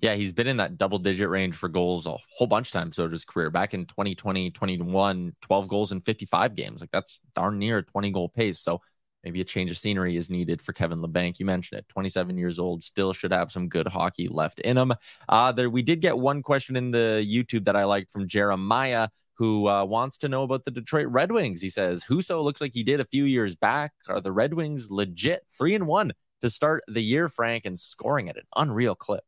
Yeah, 0.00 0.14
he's 0.14 0.32
been 0.32 0.46
in 0.46 0.58
that 0.58 0.78
double 0.78 0.98
digit 0.98 1.28
range 1.28 1.54
for 1.54 1.68
goals 1.68 2.06
a 2.06 2.16
whole 2.36 2.46
bunch 2.46 2.68
of 2.68 2.72
times 2.72 2.96
throughout 2.96 3.12
his 3.12 3.24
career. 3.24 3.50
Back 3.50 3.74
in 3.74 3.86
2020, 3.86 4.50
21, 4.50 5.36
12 5.40 5.68
goals 5.68 5.92
in 5.92 6.00
55 6.00 6.54
games. 6.54 6.80
Like 6.80 6.90
that's 6.90 7.20
darn 7.34 7.58
near 7.58 7.78
a 7.78 7.82
20 7.82 8.10
goal 8.10 8.28
pace. 8.28 8.60
So 8.60 8.80
maybe 9.22 9.40
a 9.40 9.44
change 9.44 9.70
of 9.70 9.78
scenery 9.78 10.16
is 10.16 10.30
needed 10.30 10.60
for 10.60 10.72
Kevin 10.72 11.00
Labanc. 11.00 11.38
You 11.38 11.46
mentioned 11.46 11.78
it, 11.78 11.88
27 11.88 12.36
years 12.36 12.58
old, 12.58 12.82
still 12.82 13.12
should 13.12 13.32
have 13.32 13.50
some 13.50 13.68
good 13.68 13.88
hockey 13.88 14.28
left 14.28 14.60
in 14.60 14.76
him. 14.76 14.92
Uh, 15.28 15.52
there, 15.52 15.70
we 15.70 15.82
did 15.82 16.00
get 16.00 16.18
one 16.18 16.42
question 16.42 16.76
in 16.76 16.90
the 16.90 17.24
YouTube 17.26 17.64
that 17.64 17.76
I 17.76 17.84
liked 17.84 18.10
from 18.10 18.28
Jeremiah, 18.28 19.08
who 19.34 19.68
uh, 19.68 19.84
wants 19.84 20.18
to 20.18 20.28
know 20.28 20.42
about 20.42 20.64
the 20.64 20.70
Detroit 20.70 21.08
Red 21.08 21.32
Wings. 21.32 21.60
He 21.60 21.70
says, 21.70 22.04
Husso 22.04 22.42
looks 22.42 22.60
like 22.60 22.74
he 22.74 22.84
did 22.84 23.00
a 23.00 23.06
few 23.06 23.24
years 23.24 23.56
back. 23.56 23.92
Are 24.08 24.20
the 24.20 24.32
Red 24.32 24.54
Wings 24.54 24.90
legit 24.90 25.44
three 25.56 25.74
and 25.74 25.86
one 25.86 26.12
to 26.42 26.50
start 26.50 26.84
the 26.86 27.02
year, 27.02 27.28
Frank, 27.28 27.64
and 27.64 27.78
scoring 27.78 28.28
at 28.28 28.36
an 28.36 28.44
unreal 28.54 28.94
clip? 28.94 29.24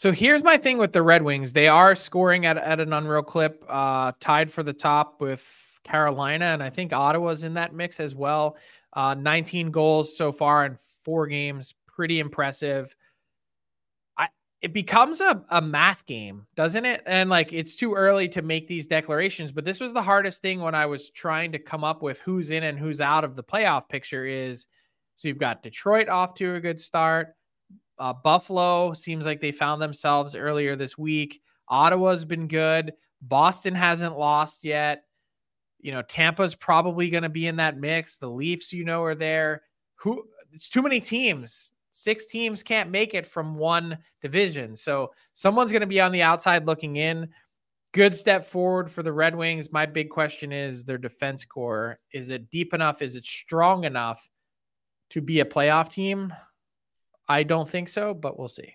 So 0.00 0.12
here's 0.12 0.42
my 0.42 0.56
thing 0.56 0.78
with 0.78 0.94
the 0.94 1.02
Red 1.02 1.20
Wings. 1.20 1.52
They 1.52 1.68
are 1.68 1.94
scoring 1.94 2.46
at, 2.46 2.56
at 2.56 2.80
an 2.80 2.94
unreal 2.94 3.22
clip, 3.22 3.62
uh, 3.68 4.12
tied 4.18 4.50
for 4.50 4.62
the 4.62 4.72
top 4.72 5.20
with 5.20 5.78
Carolina, 5.84 6.46
and 6.46 6.62
I 6.62 6.70
think 6.70 6.94
Ottawa's 6.94 7.44
in 7.44 7.52
that 7.52 7.74
mix 7.74 8.00
as 8.00 8.14
well. 8.14 8.56
Uh, 8.94 9.12
19 9.12 9.70
goals 9.70 10.16
so 10.16 10.32
far 10.32 10.64
in 10.64 10.78
four 11.04 11.26
games, 11.26 11.74
pretty 11.86 12.18
impressive. 12.18 12.96
I 14.16 14.28
it 14.62 14.72
becomes 14.72 15.20
a, 15.20 15.44
a 15.50 15.60
math 15.60 16.06
game, 16.06 16.46
doesn't 16.56 16.86
it? 16.86 17.02
And 17.04 17.28
like 17.28 17.52
it's 17.52 17.76
too 17.76 17.92
early 17.92 18.26
to 18.30 18.40
make 18.40 18.68
these 18.68 18.86
declarations, 18.86 19.52
but 19.52 19.66
this 19.66 19.80
was 19.80 19.92
the 19.92 20.00
hardest 20.00 20.40
thing 20.40 20.62
when 20.62 20.74
I 20.74 20.86
was 20.86 21.10
trying 21.10 21.52
to 21.52 21.58
come 21.58 21.84
up 21.84 22.02
with 22.02 22.22
who's 22.22 22.52
in 22.52 22.62
and 22.62 22.78
who's 22.78 23.02
out 23.02 23.22
of 23.22 23.36
the 23.36 23.44
playoff 23.44 23.86
picture. 23.90 24.24
Is 24.24 24.66
so 25.16 25.28
you've 25.28 25.36
got 25.36 25.62
Detroit 25.62 26.08
off 26.08 26.32
to 26.36 26.54
a 26.54 26.60
good 26.60 26.80
start. 26.80 27.34
Uh, 28.00 28.14
Buffalo 28.14 28.94
seems 28.94 29.26
like 29.26 29.40
they 29.40 29.52
found 29.52 29.80
themselves 29.80 30.34
earlier 30.34 30.74
this 30.74 30.96
week. 30.96 31.42
Ottawa's 31.68 32.24
been 32.24 32.48
good. 32.48 32.94
Boston 33.20 33.74
hasn't 33.74 34.18
lost 34.18 34.64
yet. 34.64 35.04
You 35.80 35.92
know, 35.92 36.00
Tampa's 36.00 36.54
probably 36.54 37.10
going 37.10 37.24
to 37.24 37.28
be 37.28 37.46
in 37.46 37.56
that 37.56 37.78
mix. 37.78 38.16
The 38.16 38.28
Leafs, 38.28 38.72
you 38.72 38.84
know, 38.84 39.02
are 39.02 39.14
there. 39.14 39.62
Who? 39.96 40.24
It's 40.52 40.70
too 40.70 40.80
many 40.80 40.98
teams. 40.98 41.72
Six 41.90 42.26
teams 42.26 42.62
can't 42.62 42.90
make 42.90 43.12
it 43.12 43.26
from 43.26 43.56
one 43.56 43.98
division. 44.22 44.74
So 44.76 45.12
someone's 45.34 45.70
going 45.70 45.80
to 45.80 45.86
be 45.86 46.00
on 46.00 46.10
the 46.10 46.22
outside 46.22 46.66
looking 46.66 46.96
in. 46.96 47.28
Good 47.92 48.16
step 48.16 48.46
forward 48.46 48.90
for 48.90 49.02
the 49.02 49.12
Red 49.12 49.36
Wings. 49.36 49.72
My 49.72 49.84
big 49.84 50.08
question 50.08 50.52
is 50.52 50.84
their 50.84 50.98
defense 50.98 51.44
core. 51.44 51.98
Is 52.14 52.30
it 52.30 52.50
deep 52.50 52.72
enough? 52.72 53.02
Is 53.02 53.14
it 53.14 53.26
strong 53.26 53.84
enough 53.84 54.30
to 55.10 55.20
be 55.20 55.40
a 55.40 55.44
playoff 55.44 55.90
team? 55.90 56.32
I 57.30 57.44
don't 57.44 57.68
think 57.68 57.88
so, 57.88 58.12
but 58.12 58.36
we'll 58.36 58.48
see. 58.48 58.74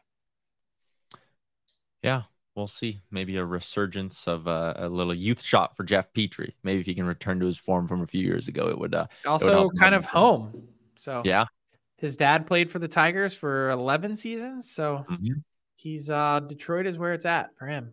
Yeah. 2.01 2.23
we'll 2.55 2.67
see. 2.67 3.01
Maybe 3.11 3.35
a 3.35 3.43
resurgence 3.43 4.29
of 4.29 4.47
uh, 4.47 4.73
a 4.77 4.87
little 4.87 5.13
youth 5.13 5.43
shot 5.43 5.75
for 5.75 5.83
Jeff 5.83 6.13
Petry. 6.13 6.53
Maybe 6.63 6.79
if 6.79 6.85
he 6.85 6.95
can 6.95 7.05
return 7.05 7.39
to 7.41 7.45
his 7.45 7.57
form 7.57 7.85
from 7.85 8.01
a 8.01 8.07
few 8.07 8.23
years 8.23 8.47
ago, 8.47 8.69
it 8.69 8.79
would. 8.79 8.95
Uh, 8.95 9.07
also, 9.25 9.63
would 9.63 9.77
kind 9.77 9.93
of 9.93 10.05
home. 10.05 10.69
So 10.95 11.21
yeah, 11.25 11.45
his 11.97 12.15
dad 12.15 12.47
played 12.47 12.69
for 12.69 12.79
the 12.79 12.87
Tigers 12.87 13.33
for 13.33 13.69
11 13.71 14.15
seasons. 14.15 14.71
So 14.71 15.03
mm-hmm. 15.09 15.33
he's 15.75 16.09
uh, 16.09 16.39
Detroit 16.39 16.87
is 16.87 16.97
where 16.97 17.13
it's 17.13 17.25
at 17.25 17.49
for 17.57 17.67
him. 17.67 17.91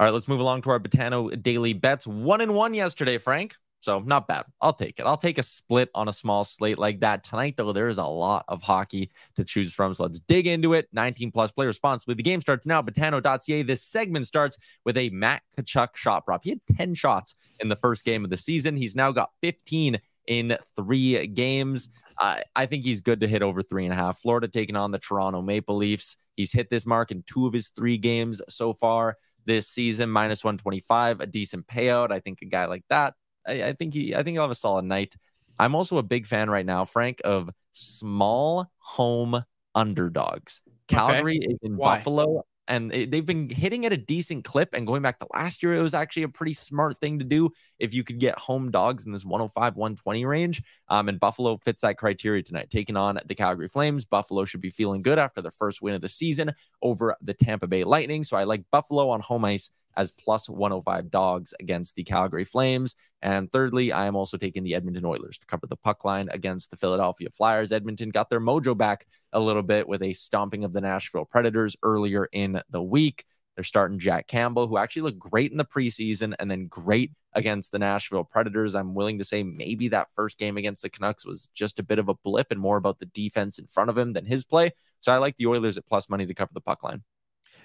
All 0.00 0.06
right, 0.06 0.12
let's 0.12 0.26
move 0.26 0.40
along 0.40 0.62
to 0.62 0.70
our 0.70 0.80
Betano 0.80 1.40
daily 1.40 1.74
bets. 1.74 2.08
One 2.08 2.40
and 2.40 2.54
one 2.54 2.74
yesterday, 2.74 3.18
Frank. 3.18 3.54
So 3.80 4.00
not 4.00 4.28
bad. 4.28 4.44
I'll 4.60 4.74
take 4.74 4.98
it. 4.98 5.06
I'll 5.06 5.16
take 5.16 5.38
a 5.38 5.42
split 5.42 5.88
on 5.94 6.08
a 6.08 6.12
small 6.12 6.44
slate 6.44 6.78
like 6.78 7.00
that. 7.00 7.24
Tonight, 7.24 7.54
though, 7.56 7.72
there 7.72 7.88
is 7.88 7.96
a 7.96 8.04
lot 8.04 8.44
of 8.46 8.62
hockey 8.62 9.10
to 9.36 9.44
choose 9.44 9.72
from. 9.72 9.94
So 9.94 10.02
let's 10.04 10.18
dig 10.18 10.46
into 10.46 10.74
it. 10.74 10.88
19 10.92 11.30
plus 11.32 11.50
play 11.50 11.66
responsibly. 11.66 12.14
The 12.14 12.22
game 12.22 12.42
starts 12.42 12.66
now. 12.66 12.82
Betano.ca. 12.82 13.62
This 13.62 13.82
segment 13.82 14.26
starts 14.26 14.58
with 14.84 14.98
a 14.98 15.08
Matt 15.10 15.42
Tkachuk 15.56 15.96
shot 15.96 16.26
prop. 16.26 16.44
He 16.44 16.50
had 16.50 16.60
10 16.76 16.94
shots 16.94 17.34
in 17.58 17.68
the 17.68 17.76
first 17.76 18.04
game 18.04 18.22
of 18.22 18.30
the 18.30 18.36
season. 18.36 18.76
He's 18.76 18.94
now 18.94 19.12
got 19.12 19.30
15 19.42 19.98
in 20.26 20.58
three 20.76 21.26
games. 21.26 21.88
Uh, 22.18 22.40
I 22.54 22.66
think 22.66 22.84
he's 22.84 23.00
good 23.00 23.20
to 23.20 23.26
hit 23.26 23.42
over 23.42 23.62
three 23.62 23.84
and 23.84 23.94
a 23.94 23.96
half. 23.96 24.20
Florida 24.20 24.46
taking 24.46 24.76
on 24.76 24.90
the 24.90 24.98
Toronto 24.98 25.40
Maple 25.40 25.76
Leafs. 25.76 26.16
He's 26.36 26.52
hit 26.52 26.68
this 26.68 26.84
mark 26.84 27.10
in 27.10 27.24
two 27.26 27.46
of 27.46 27.54
his 27.54 27.70
three 27.70 27.96
games 27.96 28.42
so 28.48 28.74
far 28.74 29.16
this 29.46 29.68
season, 29.68 30.10
minus 30.10 30.44
125, 30.44 31.20
a 31.20 31.26
decent 31.26 31.66
payout. 31.66 32.12
I 32.12 32.20
think 32.20 32.42
a 32.42 32.44
guy 32.44 32.66
like 32.66 32.84
that 32.90 33.14
I, 33.50 33.68
I 33.68 33.72
think 33.72 33.94
he 33.94 34.14
I 34.14 34.22
think 34.22 34.34
he'll 34.34 34.42
have 34.42 34.50
a 34.50 34.54
solid 34.54 34.84
night. 34.84 35.14
I'm 35.58 35.74
also 35.74 35.98
a 35.98 36.02
big 36.02 36.26
fan 36.26 36.48
right 36.48 36.64
now, 36.64 36.84
Frank, 36.84 37.20
of 37.24 37.50
small 37.72 38.70
home 38.78 39.42
underdogs. 39.74 40.62
Calgary 40.88 41.38
okay. 41.38 41.52
is 41.52 41.58
in 41.62 41.76
Why? 41.76 41.96
Buffalo 41.96 42.44
and 42.70 42.92
they've 42.92 43.26
been 43.26 43.50
hitting 43.50 43.84
at 43.84 43.92
a 43.92 43.96
decent 43.96 44.44
clip. 44.44 44.74
And 44.74 44.86
going 44.86 45.02
back 45.02 45.18
to 45.18 45.26
last 45.34 45.60
year, 45.60 45.74
it 45.74 45.82
was 45.82 45.92
actually 45.92 46.22
a 46.22 46.28
pretty 46.28 46.52
smart 46.52 47.00
thing 47.00 47.18
to 47.18 47.24
do 47.24 47.50
if 47.80 47.92
you 47.92 48.04
could 48.04 48.20
get 48.20 48.38
home 48.38 48.70
dogs 48.70 49.06
in 49.06 49.12
this 49.12 49.24
105, 49.24 49.74
120 49.74 50.24
range. 50.24 50.62
Um, 50.88 51.08
and 51.08 51.18
Buffalo 51.18 51.58
fits 51.64 51.82
that 51.82 51.98
criteria 51.98 52.44
tonight, 52.44 52.70
taking 52.70 52.96
on 52.96 53.18
the 53.26 53.34
Calgary 53.34 53.66
Flames. 53.66 54.04
Buffalo 54.04 54.44
should 54.44 54.60
be 54.60 54.70
feeling 54.70 55.02
good 55.02 55.18
after 55.18 55.42
the 55.42 55.50
first 55.50 55.82
win 55.82 55.94
of 55.94 56.00
the 56.00 56.08
season 56.08 56.52
over 56.80 57.16
the 57.20 57.34
Tampa 57.34 57.66
Bay 57.66 57.82
Lightning. 57.82 58.22
So 58.22 58.36
I 58.36 58.44
like 58.44 58.62
Buffalo 58.70 59.10
on 59.10 59.20
home 59.20 59.44
ice 59.44 59.70
as 59.96 60.12
plus 60.12 60.48
105 60.48 61.10
dogs 61.10 61.54
against 61.60 61.94
the 61.94 62.04
Calgary 62.04 62.44
Flames. 62.44 62.96
And 63.22 63.50
thirdly, 63.50 63.92
I 63.92 64.06
am 64.06 64.16
also 64.16 64.36
taking 64.36 64.64
the 64.64 64.74
Edmonton 64.74 65.04
Oilers 65.04 65.38
to 65.38 65.46
cover 65.46 65.66
the 65.66 65.76
puck 65.76 66.04
line 66.04 66.28
against 66.30 66.70
the 66.70 66.76
Philadelphia 66.76 67.28
Flyers. 67.30 67.72
Edmonton 67.72 68.10
got 68.10 68.30
their 68.30 68.40
mojo 68.40 68.76
back 68.76 69.06
a 69.32 69.40
little 69.40 69.62
bit 69.62 69.88
with 69.88 70.02
a 70.02 70.12
stomping 70.14 70.64
of 70.64 70.72
the 70.72 70.80
Nashville 70.80 71.24
Predators 71.24 71.76
earlier 71.82 72.28
in 72.32 72.60
the 72.70 72.82
week. 72.82 73.24
They're 73.56 73.64
starting 73.64 73.98
Jack 73.98 74.26
Campbell, 74.26 74.68
who 74.68 74.78
actually 74.78 75.02
looked 75.02 75.18
great 75.18 75.50
in 75.50 75.58
the 75.58 75.64
preseason 75.64 76.34
and 76.38 76.50
then 76.50 76.66
great 76.68 77.12
against 77.34 77.72
the 77.72 77.78
Nashville 77.78 78.24
Predators. 78.24 78.74
I'm 78.74 78.94
willing 78.94 79.18
to 79.18 79.24
say 79.24 79.42
maybe 79.42 79.88
that 79.88 80.08
first 80.14 80.38
game 80.38 80.56
against 80.56 80.82
the 80.82 80.88
Canucks 80.88 81.26
was 81.26 81.48
just 81.48 81.78
a 81.78 81.82
bit 81.82 81.98
of 81.98 82.08
a 82.08 82.14
blip 82.14 82.50
and 82.50 82.60
more 82.60 82.78
about 82.78 83.00
the 83.00 83.06
defense 83.06 83.58
in 83.58 83.66
front 83.66 83.90
of 83.90 83.98
him 83.98 84.12
than 84.12 84.24
his 84.24 84.44
play. 84.44 84.70
So 85.00 85.12
I 85.12 85.18
like 85.18 85.36
the 85.36 85.46
Oilers 85.46 85.76
at 85.76 85.86
plus 85.86 86.08
money 86.08 86.26
to 86.26 86.34
cover 86.34 86.52
the 86.54 86.60
puck 86.60 86.82
line. 86.82 87.02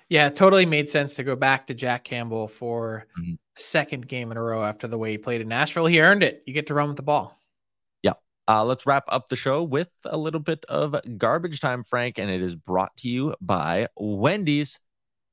Yeah, 0.09 0.29
totally 0.29 0.65
made 0.65 0.87
sense 0.87 1.15
to 1.15 1.23
go 1.23 1.35
back 1.35 1.67
to 1.67 1.73
Jack 1.73 2.03
Campbell 2.03 2.47
for 2.47 3.07
mm-hmm. 3.19 3.33
second 3.55 4.07
game 4.07 4.31
in 4.31 4.37
a 4.37 4.41
row 4.41 4.63
after 4.63 4.87
the 4.87 4.97
way 4.97 5.11
he 5.11 5.17
played 5.17 5.41
in 5.41 5.47
Nashville. 5.47 5.87
He 5.87 5.99
earned 5.99 6.21
it. 6.21 6.43
You 6.45 6.53
get 6.53 6.67
to 6.67 6.75
run 6.75 6.89
with 6.89 6.97
the 6.97 7.03
ball. 7.03 7.41
Yeah. 8.03 8.13
Uh, 8.47 8.63
let's 8.63 8.85
wrap 8.85 9.05
up 9.07 9.29
the 9.29 9.35
show 9.35 9.63
with 9.63 9.91
a 10.05 10.17
little 10.17 10.39
bit 10.39 10.63
of 10.69 10.95
garbage 11.17 11.59
time, 11.59 11.83
Frank, 11.83 12.19
and 12.19 12.29
it 12.29 12.41
is 12.41 12.55
brought 12.55 12.95
to 12.97 13.09
you 13.09 13.35
by 13.41 13.87
Wendy's. 13.97 14.79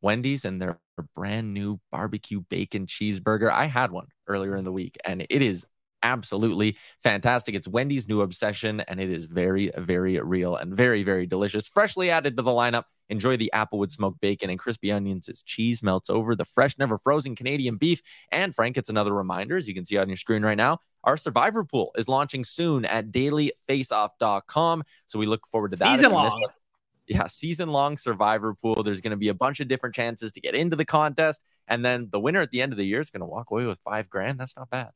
Wendy's 0.00 0.44
and 0.44 0.60
their 0.60 0.80
brand 1.14 1.52
new 1.54 1.78
barbecue 1.90 2.40
bacon 2.40 2.86
cheeseburger. 2.86 3.50
I 3.50 3.66
had 3.66 3.92
one 3.92 4.06
earlier 4.26 4.56
in 4.56 4.64
the 4.64 4.72
week, 4.72 4.96
and 5.04 5.24
it 5.28 5.42
is 5.42 5.66
absolutely 6.02 6.76
fantastic. 7.02 7.54
It's 7.54 7.68
Wendy's 7.68 8.08
new 8.08 8.22
obsession, 8.22 8.80
and 8.80 9.00
it 9.00 9.10
is 9.10 9.26
very, 9.26 9.70
very 9.76 10.18
real 10.20 10.56
and 10.56 10.74
very, 10.74 11.02
very 11.02 11.26
delicious. 11.26 11.68
Freshly 11.68 12.10
added 12.10 12.36
to 12.36 12.42
the 12.42 12.50
lineup. 12.50 12.84
Enjoy 13.12 13.36
the 13.36 13.50
applewood 13.54 13.92
smoked 13.92 14.20
bacon 14.22 14.48
and 14.48 14.58
crispy 14.58 14.90
onions 14.90 15.28
as 15.28 15.42
cheese 15.42 15.82
melts 15.82 16.08
over 16.08 16.34
the 16.34 16.46
fresh, 16.46 16.78
never 16.78 16.96
frozen 16.96 17.36
Canadian 17.36 17.76
beef. 17.76 18.00
And 18.32 18.54
Frank, 18.54 18.78
it's 18.78 18.88
another 18.88 19.12
reminder, 19.12 19.58
as 19.58 19.68
you 19.68 19.74
can 19.74 19.84
see 19.84 19.98
on 19.98 20.08
your 20.08 20.16
screen 20.16 20.42
right 20.42 20.56
now, 20.56 20.78
our 21.04 21.18
survivor 21.18 21.62
pool 21.62 21.92
is 21.98 22.08
launching 22.08 22.42
soon 22.42 22.86
at 22.86 23.12
dailyfaceoff.com. 23.12 24.82
So 25.08 25.18
we 25.18 25.26
look 25.26 25.46
forward 25.46 25.72
to 25.72 25.76
that. 25.76 25.92
Season 25.92 26.10
long. 26.10 26.48
Yeah, 27.06 27.26
season 27.26 27.68
long 27.68 27.98
survivor 27.98 28.54
pool. 28.54 28.82
There's 28.82 29.02
going 29.02 29.10
to 29.10 29.18
be 29.18 29.28
a 29.28 29.34
bunch 29.34 29.60
of 29.60 29.68
different 29.68 29.94
chances 29.94 30.32
to 30.32 30.40
get 30.40 30.54
into 30.54 30.74
the 30.74 30.86
contest. 30.86 31.44
And 31.68 31.84
then 31.84 32.08
the 32.10 32.18
winner 32.18 32.40
at 32.40 32.50
the 32.50 32.62
end 32.62 32.72
of 32.72 32.78
the 32.78 32.86
year 32.86 33.00
is 33.00 33.10
going 33.10 33.20
to 33.20 33.26
walk 33.26 33.50
away 33.50 33.66
with 33.66 33.78
five 33.80 34.08
grand. 34.08 34.40
That's 34.40 34.56
not 34.56 34.70
bad. 34.70 34.90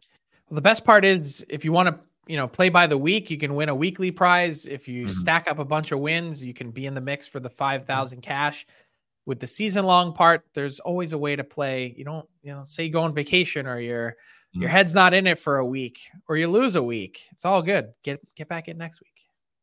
Well, 0.49 0.55
the 0.55 0.63
best 0.63 0.87
part 0.87 1.05
is 1.05 1.45
if 1.51 1.67
you 1.67 1.73
want 1.73 1.89
to, 1.89 1.99
you 2.27 2.37
know, 2.37 2.49
play 2.49 2.69
by 2.69 2.87
the 2.87 2.99
week, 2.99 3.31
you 3.31 3.39
can 3.39 3.55
win 3.55 3.69
a 3.69 3.75
weekly 3.75 4.11
prize. 4.11 4.67
If 4.67 4.89
you 4.89 5.05
mm-hmm. 5.05 5.13
stack 5.13 5.49
up 5.49 5.59
a 5.59 5.65
bunch 5.65 5.93
of 5.93 6.01
wins, 6.01 6.45
you 6.45 6.55
can 6.55 6.71
be 6.71 6.87
in 6.87 6.95
the 6.95 7.01
mix 7.01 7.29
for 7.29 7.41
the 7.41 7.51
5,000 7.51 8.21
cash. 8.21 8.67
With 9.27 9.41
the 9.41 9.47
season 9.47 9.85
long 9.85 10.13
part, 10.13 10.45
there's 10.55 10.79
always 10.81 11.13
a 11.13 11.19
way 11.19 11.35
to 11.37 11.45
play. 11.45 11.95
You 11.97 12.05
don't, 12.05 12.29
you 12.43 12.53
know, 12.53 12.63
say 12.65 12.85
you 12.85 12.93
go 12.93 13.03
on 13.03 13.15
vacation 13.15 13.67
or 13.67 13.81
your 13.81 14.11
mm-hmm. 14.11 14.63
your 14.63 14.71
head's 14.71 14.95
not 14.95 15.15
in 15.15 15.27
it 15.27 15.39
for 15.39 15.59
a 15.59 15.67
week 15.67 16.01
or 16.29 16.37
you 16.37 16.49
lose 16.49 16.77
a 16.77 16.83
week. 16.83 17.23
It's 17.33 17.45
all 17.45 17.63
good. 17.63 17.93
Get 18.05 18.21
get 18.37 18.49
back 18.49 18.69
in 18.69 18.79
next 18.79 19.01
week 19.01 19.16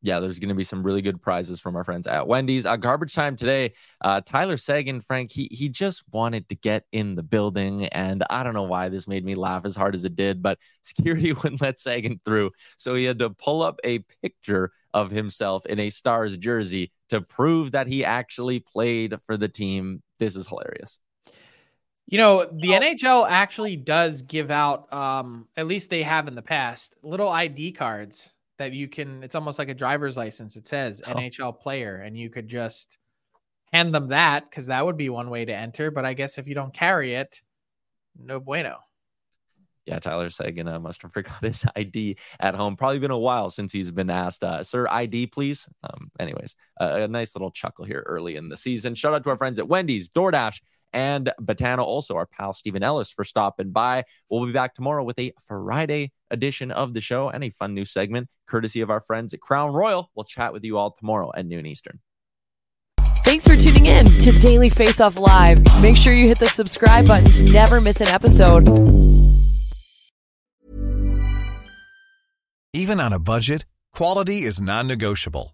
yeah, 0.04 0.20
there's 0.20 0.38
going 0.38 0.50
to 0.50 0.54
be 0.54 0.64
some 0.64 0.82
really 0.82 1.00
good 1.00 1.22
prizes 1.22 1.62
from 1.62 1.76
our 1.76 1.82
friends 1.82 2.06
at 2.06 2.28
Wendy's. 2.28 2.66
Uh, 2.66 2.76
garbage 2.76 3.14
time 3.14 3.36
today. 3.36 3.72
Uh, 4.02 4.20
Tyler 4.20 4.58
Seguin, 4.58 5.00
Frank, 5.00 5.32
he 5.32 5.48
he 5.50 5.70
just 5.70 6.04
wanted 6.12 6.46
to 6.50 6.54
get 6.54 6.84
in 6.92 7.14
the 7.14 7.22
building, 7.22 7.86
and 7.86 8.22
I 8.28 8.42
don't 8.42 8.52
know 8.52 8.64
why 8.64 8.90
this 8.90 9.08
made 9.08 9.24
me 9.24 9.34
laugh 9.34 9.64
as 9.64 9.74
hard 9.74 9.94
as 9.94 10.04
it 10.04 10.14
did, 10.14 10.42
but 10.42 10.58
security 10.82 11.32
wouldn't 11.42 11.62
let 11.62 11.80
Seguin 11.80 12.20
through, 12.22 12.50
so 12.76 12.94
he 12.94 13.04
had 13.04 13.18
to 13.20 13.30
pull 13.30 13.62
up 13.62 13.80
a 13.82 14.00
picture 14.22 14.72
of 14.92 15.10
himself 15.10 15.64
in 15.64 15.80
a 15.80 15.88
Stars 15.88 16.36
jersey 16.36 16.92
to 17.08 17.22
prove 17.22 17.72
that 17.72 17.86
he 17.86 18.04
actually 18.04 18.60
played 18.60 19.14
for 19.24 19.38
the 19.38 19.48
team. 19.48 20.02
This 20.18 20.36
is 20.36 20.46
hilarious. 20.46 20.98
You 22.04 22.18
know, 22.18 22.46
the 22.52 22.74
oh. 22.74 22.80
NHL 22.80 23.26
actually 23.26 23.76
does 23.76 24.20
give 24.20 24.50
out, 24.50 24.92
um, 24.92 25.48
at 25.56 25.66
least 25.66 25.88
they 25.88 26.02
have 26.02 26.28
in 26.28 26.34
the 26.34 26.42
past, 26.42 26.94
little 27.02 27.30
ID 27.30 27.72
cards 27.72 28.33
that 28.58 28.72
you 28.72 28.88
can 28.88 29.22
it's 29.22 29.34
almost 29.34 29.58
like 29.58 29.68
a 29.68 29.74
driver's 29.74 30.16
license 30.16 30.56
it 30.56 30.66
says 30.66 31.02
oh. 31.06 31.12
nhl 31.14 31.58
player 31.58 31.96
and 31.96 32.16
you 32.16 32.30
could 32.30 32.48
just 32.48 32.98
hand 33.72 33.94
them 33.94 34.08
that 34.08 34.48
because 34.48 34.66
that 34.66 34.84
would 34.84 34.96
be 34.96 35.08
one 35.08 35.30
way 35.30 35.44
to 35.44 35.54
enter 35.54 35.90
but 35.90 36.04
i 36.04 36.14
guess 36.14 36.38
if 36.38 36.46
you 36.46 36.54
don't 36.54 36.74
carry 36.74 37.14
it 37.14 37.40
no 38.18 38.38
bueno 38.38 38.78
yeah, 39.86 39.98
Tyler 39.98 40.30
Seguin 40.30 40.66
uh, 40.66 40.80
must 40.80 41.02
have 41.02 41.12
forgot 41.12 41.42
his 41.44 41.64
ID 41.76 42.16
at 42.40 42.54
home. 42.54 42.76
Probably 42.76 42.98
been 42.98 43.10
a 43.10 43.18
while 43.18 43.50
since 43.50 43.72
he's 43.72 43.90
been 43.90 44.10
asked, 44.10 44.42
uh, 44.42 44.62
"Sir, 44.62 44.88
ID, 44.88 45.26
please." 45.28 45.68
Um, 45.82 46.10
anyways, 46.18 46.56
uh, 46.80 47.00
a 47.00 47.08
nice 47.08 47.34
little 47.34 47.50
chuckle 47.50 47.84
here 47.84 48.02
early 48.06 48.36
in 48.36 48.48
the 48.48 48.56
season. 48.56 48.94
Shout 48.94 49.14
out 49.14 49.24
to 49.24 49.30
our 49.30 49.36
friends 49.36 49.58
at 49.58 49.68
Wendy's, 49.68 50.08
DoorDash, 50.10 50.60
and 50.94 51.30
Betano. 51.40 51.80
Also, 51.80 52.14
our 52.14 52.26
pal 52.26 52.54
Steven 52.54 52.82
Ellis 52.82 53.10
for 53.10 53.24
stopping 53.24 53.70
by. 53.70 54.04
We'll 54.30 54.46
be 54.46 54.52
back 54.52 54.74
tomorrow 54.74 55.04
with 55.04 55.18
a 55.18 55.32
Friday 55.46 56.12
edition 56.30 56.70
of 56.70 56.94
the 56.94 57.00
show 57.00 57.28
and 57.28 57.44
a 57.44 57.50
fun 57.50 57.74
new 57.74 57.84
segment 57.84 58.28
courtesy 58.46 58.80
of 58.80 58.90
our 58.90 59.00
friends 59.00 59.34
at 59.34 59.40
Crown 59.40 59.72
Royal. 59.72 60.10
We'll 60.14 60.24
chat 60.24 60.52
with 60.52 60.64
you 60.64 60.78
all 60.78 60.92
tomorrow 60.92 61.30
at 61.34 61.44
noon 61.44 61.66
Eastern. 61.66 62.00
Thanks 63.24 63.46
for 63.46 63.56
tuning 63.56 63.86
in 63.86 64.06
to 64.06 64.32
Daily 64.32 64.68
Face 64.68 65.00
Off 65.00 65.18
Live. 65.18 65.62
Make 65.80 65.96
sure 65.96 66.12
you 66.12 66.26
hit 66.26 66.38
the 66.38 66.46
subscribe 66.48 67.06
button 67.06 67.30
to 67.30 67.52
never 67.52 67.80
miss 67.80 68.00
an 68.00 68.08
episode. 68.08 68.68
Even 72.74 73.00
on 73.00 73.12
a 73.12 73.18
budget, 73.18 73.64
quality 73.92 74.42
is 74.42 74.60
non 74.60 74.86
negotiable. 74.86 75.53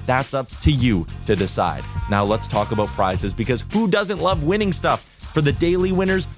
That's 0.11 0.33
up 0.33 0.49
to 0.59 0.73
you 0.73 1.05
to 1.25 1.37
decide. 1.37 1.85
Now 2.09 2.25
let's 2.25 2.45
talk 2.45 2.73
about 2.73 2.89
prizes 2.89 3.33
because 3.33 3.63
who 3.71 3.87
doesn't 3.87 4.19
love 4.19 4.43
winning 4.43 4.73
stuff? 4.73 4.99
For 5.33 5.39
the 5.39 5.53
daily 5.53 5.93
winners, 5.93 6.27